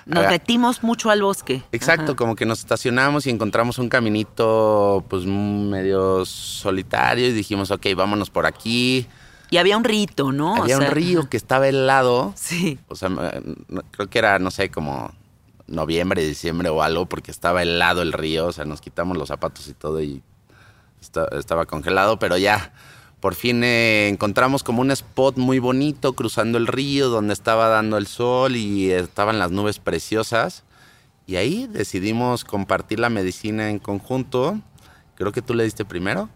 [0.06, 1.62] Nos metimos mucho al bosque.
[1.72, 7.86] Exacto, como que nos estacionamos y encontramos un caminito pues medio solitario y dijimos, ok,
[7.94, 9.06] vámonos por aquí.
[9.50, 10.56] Y había un rito, ¿no?
[10.56, 12.32] Había un río que estaba helado.
[12.36, 12.78] Sí.
[12.88, 13.10] O sea,
[13.90, 15.12] creo que era, no sé, como
[15.70, 18.46] noviembre, diciembre o algo, porque estaba helado el río.
[18.46, 20.22] O sea, nos quitamos los zapatos y todo y
[21.32, 22.74] estaba congelado, pero ya
[23.20, 27.98] por fin eh, encontramos como un spot muy bonito cruzando el río donde estaba dando
[27.98, 30.64] el sol y estaban las nubes preciosas.
[31.26, 34.58] Y ahí decidimos compartir la medicina en conjunto.
[35.16, 36.28] Creo que tú le diste primero.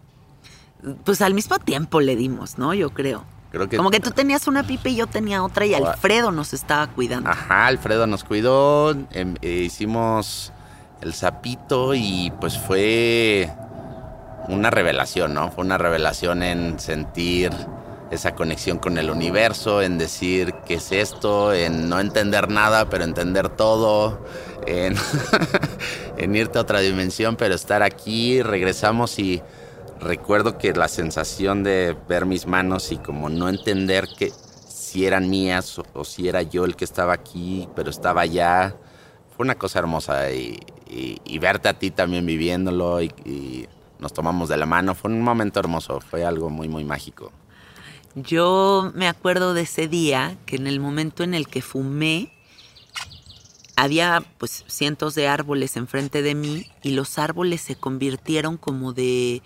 [1.03, 2.73] Pues al mismo tiempo le dimos, ¿no?
[2.73, 3.25] Yo creo.
[3.55, 6.53] Creo que Como que tú tenías una pipa y yo tenía otra y Alfredo nos
[6.53, 7.29] estaba cuidando.
[7.29, 10.51] Ajá, Alfredo nos cuidó, em, eh, hicimos
[11.01, 13.49] el sapito y pues fue
[14.49, 15.51] una revelación, ¿no?
[15.51, 17.51] Fue una revelación en sentir
[18.11, 23.05] esa conexión con el universo, en decir qué es esto, en no entender nada, pero
[23.05, 24.25] entender todo,
[24.67, 24.97] en,
[26.35, 29.41] irte a otra dimensión, pero estar aquí, regresamos y
[29.99, 34.31] recuerdo que la sensación de ver mis manos y como no entender que
[34.67, 38.75] si eran mías o, si era yo el que estaba aquí, pero estaba allá,
[39.35, 40.59] fue una cosa hermosa y,
[41.39, 43.67] verte a ti también viviéndolo y
[43.99, 44.95] nos tomamos de la mano.
[44.95, 47.31] Fue un momento hermoso, fue algo muy, muy mágico.
[48.15, 52.31] Yo me acuerdo de ese día que en el momento en el que fumé,
[53.75, 59.41] había pues cientos de árboles enfrente de mí y los árboles se convirtieron como de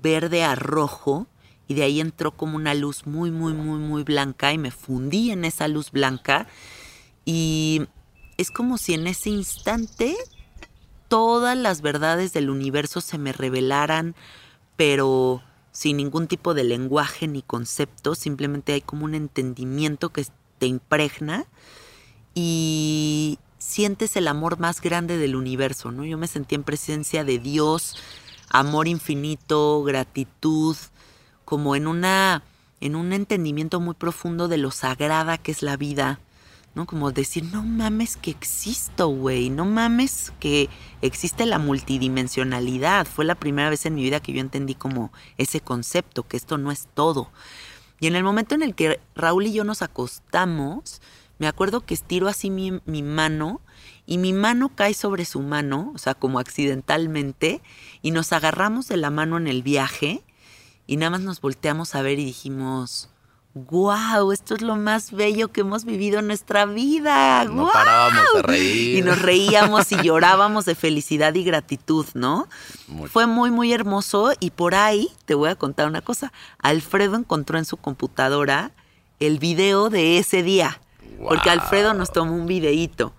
[0.00, 1.26] verde a rojo
[1.68, 5.30] y de ahí entró como una luz muy, muy, muy, muy blanca y me fundí
[5.30, 6.46] en esa luz blanca
[7.24, 7.82] y
[8.36, 10.16] es como si en ese instante
[11.08, 14.14] todas las verdades del universo se me revelaran,
[14.76, 15.42] pero
[15.72, 20.26] sin ningún tipo de lenguaje ni concepto, simplemente hay como un entendimiento que
[20.58, 21.46] te impregna
[22.34, 26.04] y sientes el amor más grande del universo, ¿no?
[26.04, 27.96] Yo me sentí en presencia de Dios,
[28.48, 30.76] amor infinito, gratitud,
[31.44, 32.42] como en una
[32.80, 36.20] en un entendimiento muy profundo de lo sagrada que es la vida
[36.76, 36.84] ¿no?
[36.84, 40.68] Como decir, no mames que existo, güey, no mames que
[41.00, 43.06] existe la multidimensionalidad.
[43.06, 46.58] Fue la primera vez en mi vida que yo entendí como ese concepto, que esto
[46.58, 47.30] no es todo.
[47.98, 51.00] Y en el momento en el que Raúl y yo nos acostamos,
[51.38, 53.62] me acuerdo que estiro así mi, mi mano
[54.06, 57.60] y mi mano cae sobre su mano, o sea, como accidentalmente,
[58.02, 60.22] y nos agarramos de la mano en el viaje
[60.86, 63.10] y nada más nos volteamos a ver y dijimos,
[63.54, 64.32] ¡Guau!
[64.32, 67.42] Esto es lo más bello que hemos vivido en nuestra vida.
[67.46, 68.98] No parábamos de reír.
[68.98, 72.48] Y nos reíamos y llorábamos de felicidad y gratitud, ¿no?
[73.10, 74.32] Fue muy, muy hermoso.
[74.40, 76.34] Y por ahí te voy a contar una cosa.
[76.58, 78.72] Alfredo encontró en su computadora
[79.20, 80.78] el video de ese día.
[81.26, 83.14] Porque Alfredo nos tomó un videíto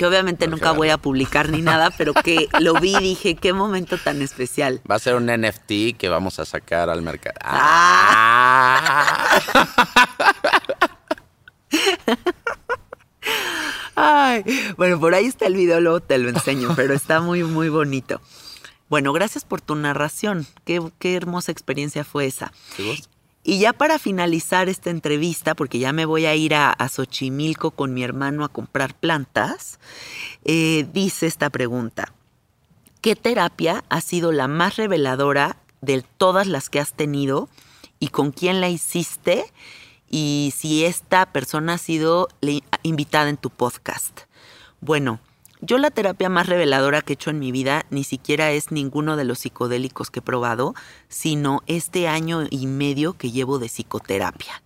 [0.00, 3.52] que obviamente nunca voy a publicar ni nada, pero que lo vi y dije, qué
[3.52, 4.80] momento tan especial.
[4.90, 7.36] Va a ser un NFT que vamos a sacar al mercado.
[7.42, 9.42] Ah.
[13.94, 14.42] Ay,
[14.78, 18.22] bueno, por ahí está el video, luego te lo enseño, pero está muy, muy bonito.
[18.88, 20.46] Bueno, gracias por tu narración.
[20.64, 22.54] Qué, qué hermosa experiencia fue esa.
[23.42, 27.94] Y ya para finalizar esta entrevista, porque ya me voy a ir a, Xochimilco con
[27.94, 29.78] mi hermano a comprar plantas,
[30.44, 32.12] eh, dice esta pregunta.
[33.00, 37.48] ¿Qué terapia ha sido la más reveladora de todas las que has tenido
[37.98, 39.44] y con quién la hiciste
[40.10, 42.28] y si esta persona ha sido
[42.82, 44.22] invitada en tu podcast.
[44.80, 45.20] Bueno,
[45.60, 49.16] yo la terapia más reveladora que he hecho en mi vida ni siquiera es ninguno
[49.16, 50.74] de los psicodélicos que he probado,
[51.08, 54.62] sino este año y medio que llevo de psicoterapia.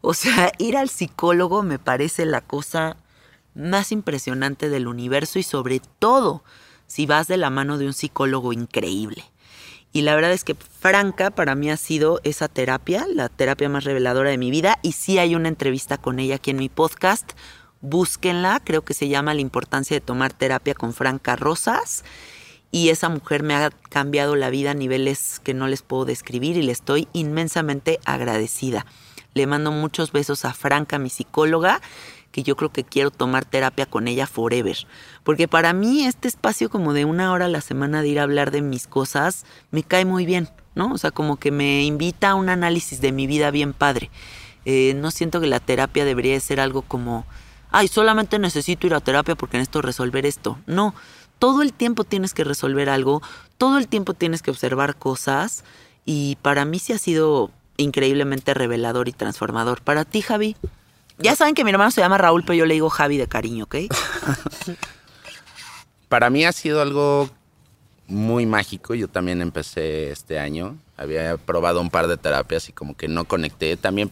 [0.00, 2.96] O sea, ir al psicólogo me parece la cosa
[3.54, 6.42] más impresionante del universo y sobre todo
[6.86, 9.24] si vas de la mano de un psicólogo increíble.
[9.92, 13.84] Y la verdad es que Franca para mí ha sido esa terapia, la terapia más
[13.84, 14.78] reveladora de mi vida.
[14.82, 17.32] Y sí hay una entrevista con ella aquí en mi podcast.
[17.82, 22.04] Búsquenla, creo que se llama La importancia de tomar terapia con Franca Rosas.
[22.70, 26.56] Y esa mujer me ha cambiado la vida a niveles que no les puedo describir
[26.56, 28.86] y le estoy inmensamente agradecida.
[29.34, 31.82] Le mando muchos besos a Franca, mi psicóloga,
[32.30, 34.76] que yo creo que quiero tomar terapia con ella forever.
[35.24, 38.22] Porque para mí este espacio como de una hora a la semana de ir a
[38.22, 40.92] hablar de mis cosas me cae muy bien, ¿no?
[40.92, 44.10] O sea, como que me invita a un análisis de mi vida bien padre.
[44.64, 47.26] Eh, no siento que la terapia debería ser algo como,
[47.72, 50.58] ay, solamente necesito ir a terapia porque necesito resolver esto.
[50.66, 50.94] No,
[51.38, 53.22] todo el tiempo tienes que resolver algo,
[53.58, 55.64] todo el tiempo tienes que observar cosas
[56.04, 59.82] y para mí sí ha sido increíblemente revelador y transformador.
[59.82, 60.56] Para ti, Javi.
[61.18, 63.64] Ya saben que mi hermano se llama Raúl, pero yo le digo Javi de cariño,
[63.64, 63.76] ¿ok?
[66.08, 67.30] Para mí ha sido algo
[68.06, 68.94] muy mágico.
[68.94, 70.76] Yo también empecé este año.
[70.96, 73.76] Había probado un par de terapias y como que no conecté.
[73.76, 74.10] También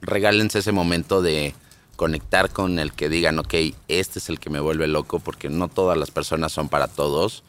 [0.00, 1.54] regálense ese momento de
[1.94, 3.54] conectar con el que digan, ok,
[3.88, 7.42] este es el que me vuelve loco, porque no todas las personas son para todos.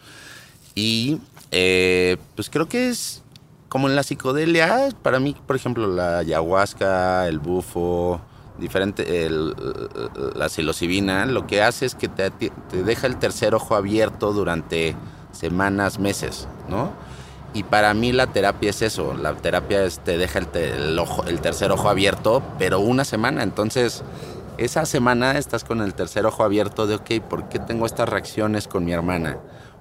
[0.76, 1.20] Y
[1.52, 3.24] eh, pues creo que es
[3.70, 8.22] como en la psicodelia, para mí, por ejemplo, la ayahuasca, el bufo,
[8.58, 12.32] diferente, la psilocibina, lo que hace es que te,
[12.72, 14.96] deja el tercer ojo abierto durante
[15.32, 16.94] semanas, meses, ¿no?
[17.54, 21.40] Y para mí la terapia es eso, la terapia es, te deja el, ojo, el
[21.40, 24.04] tercer ojo abierto, pero una semana, entonces
[24.58, 28.68] esa semana estás con el tercer ojo abierto de, ok, ¿por qué tengo estas reacciones
[28.68, 29.38] con mi hermana?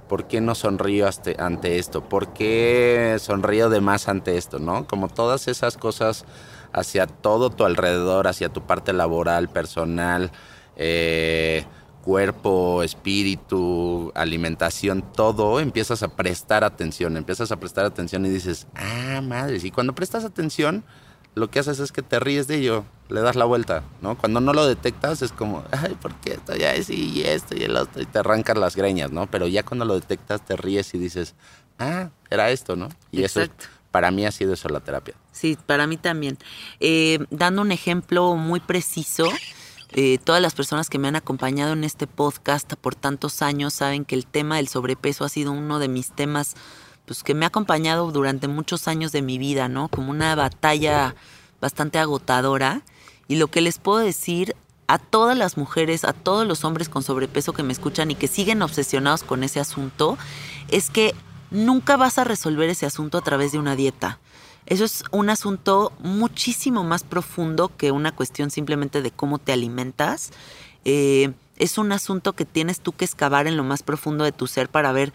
[0.09, 1.09] ¿Por qué no sonrío
[1.39, 2.05] ante esto?
[2.09, 4.59] ¿Por qué sonrío de más ante esto?
[4.59, 4.87] ¿No?
[4.87, 6.25] Como todas esas cosas
[6.73, 10.31] hacia todo tu alrededor, hacia tu parte laboral, personal,
[10.77, 11.65] eh,
[12.03, 19.23] cuerpo, espíritu, alimentación, todo, empiezas a prestar atención, empiezas a prestar atención y dices, ah,
[19.23, 20.85] madre, y cuando prestas atención,
[21.35, 24.17] lo que haces es que te ríes de ello, le das la vuelta, ¿no?
[24.17, 27.63] Cuando no lo detectas es como, ay, ¿por qué esto ya es y esto y
[27.63, 28.03] el otro?
[28.03, 29.27] Y te arrancas las greñas, ¿no?
[29.27, 31.35] Pero ya cuando lo detectas te ríes y dices,
[31.79, 32.89] ah, era esto, ¿no?
[33.11, 33.65] Y Exacto.
[33.65, 35.15] eso para mí ha sido eso la terapia.
[35.31, 36.37] Sí, para mí también.
[36.81, 39.31] Eh, dando un ejemplo muy preciso,
[39.93, 44.05] eh, todas las personas que me han acompañado en este podcast por tantos años saben
[44.05, 46.55] que el tema del sobrepeso ha sido uno de mis temas
[47.07, 49.89] pues, que me ha acompañado durante muchos años de mi vida, ¿no?
[49.89, 51.15] Como una batalla
[51.61, 52.83] bastante agotadora.
[53.29, 54.55] Y lo que les puedo decir
[54.87, 58.29] a todas las mujeres, a todos los hombres con sobrepeso que me escuchan y que
[58.29, 60.19] siguen obsesionados con ese asunto,
[60.69, 61.15] es que
[61.51, 64.19] nunca vas a resolver ese asunto a través de una dieta.
[64.67, 70.31] Eso es un asunto muchísimo más profundo que una cuestión simplemente de cómo te alimentas.
[70.85, 74.47] Eh, es un asunto que tienes tú que excavar en lo más profundo de tu
[74.47, 75.13] ser para ver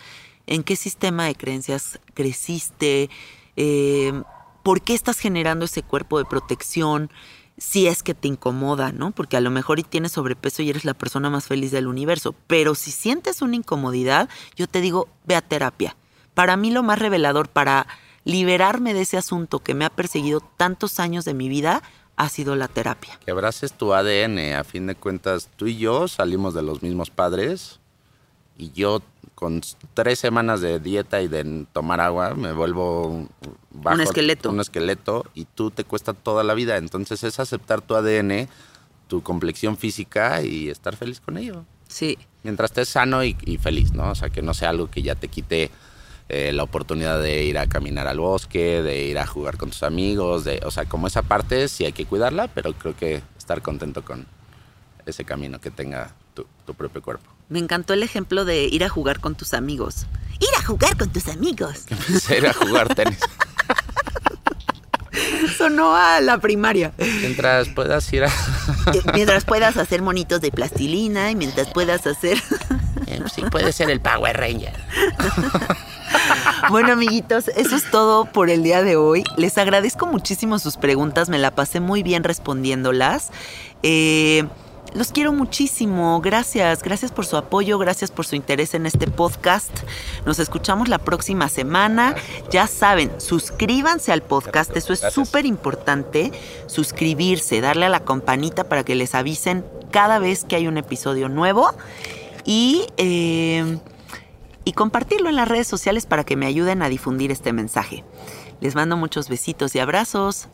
[0.48, 3.10] en qué sistema de creencias creciste,
[3.56, 4.24] eh,
[4.64, 7.12] por qué estás generando ese cuerpo de protección,
[7.60, 9.12] si es que te incomoda, ¿no?
[9.12, 12.34] Porque a lo mejor y tienes sobrepeso y eres la persona más feliz del universo,
[12.48, 15.96] pero si sientes una incomodidad, yo te digo, ve a terapia
[16.40, 17.86] para mí lo más revelador para
[18.24, 21.84] liberarme de ese asunto que me ha perseguido tantos años de mi vida
[22.16, 23.20] ha sido la terapia.
[23.26, 27.10] Que abraces tu ADN, a fin de cuentas tú y yo salimos de los mismos
[27.10, 27.82] padres
[28.58, 29.02] y yo
[29.40, 29.62] con
[29.94, 34.50] tres semanas de dieta y de tomar agua me vuelvo un esqueleto.
[34.50, 36.76] Un esqueleto y tú te cuesta toda la vida.
[36.76, 38.50] Entonces es aceptar tu ADN,
[39.08, 41.64] tu complexión física y estar feliz con ello.
[41.88, 42.18] Sí.
[42.44, 44.12] Mientras estés sano y, y feliz, ¿no?
[44.12, 45.72] O sea, que no sea algo que ya te quite
[46.28, 49.84] eh, la oportunidad de ir a caminar al bosque, de ir a jugar con tus
[49.84, 53.62] amigos, de, o sea, como esa parte sí hay que cuidarla, pero creo que estar
[53.62, 54.28] contento con
[55.06, 57.39] ese camino que tenga tu, propio cuerpo.
[57.50, 60.06] Me encantó el ejemplo de ir a jugar con tus amigos.
[60.40, 61.86] Ir a jugar con tus amigos.
[62.30, 63.18] ir a jugar tenis.
[65.58, 66.94] Sonó a la primaria.
[66.98, 68.28] Mientras puedas ir a...
[68.28, 72.38] Eh, mientras puedas hacer monitos de plastilina y mientras puedas hacer...
[73.08, 74.74] Eh, sí, puede ser el Power Ranger.
[76.70, 79.24] Bueno, amiguitos, eso es todo por el día de hoy.
[79.38, 83.30] Les agradezco muchísimo sus preguntas, me la pasé muy bien respondiéndolas.
[83.82, 84.46] Eh,
[84.94, 86.20] Los quiero muchísimo.
[86.22, 89.72] Gracias, gracias por su apoyo, gracias por su interés en este podcast.
[90.26, 92.16] Nos escuchamos la próxima semana.
[92.50, 96.32] Ya saben, suscríbanse al podcast, eso es súper importante.
[96.68, 101.30] Suscribirse, darle a la campanita para que les avisen cada vez que hay un episodio
[101.30, 101.70] nuevo.
[102.46, 103.78] Y, eh,
[104.66, 108.04] y compartirlo en las redes sociales para que me ayuden a difundir este mensaje.
[108.60, 110.48] Les mando muchos besitos y abrazos.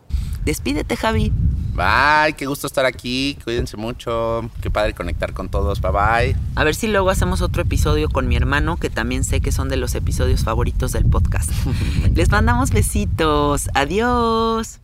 [0.44, 1.32] Despídete, Javi.
[1.76, 3.38] Bye, qué gusto estar aquí.
[3.44, 4.50] Cuídense mucho.
[4.62, 5.82] Qué padre conectar con todos.
[5.82, 6.36] Bye bye.
[6.56, 9.68] A ver si luego hacemos otro episodio con mi hermano, que también sé que son
[9.68, 11.52] de los episodios favoritos del podcast.
[12.16, 13.70] Les mandamos besitos.
[13.74, 14.80] Adiós.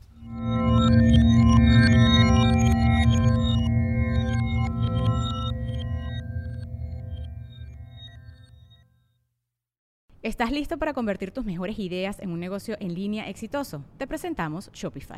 [10.23, 13.83] ¿Estás listo para convertir tus mejores ideas en un negocio en línea exitoso?
[13.97, 15.17] Te presentamos Shopify.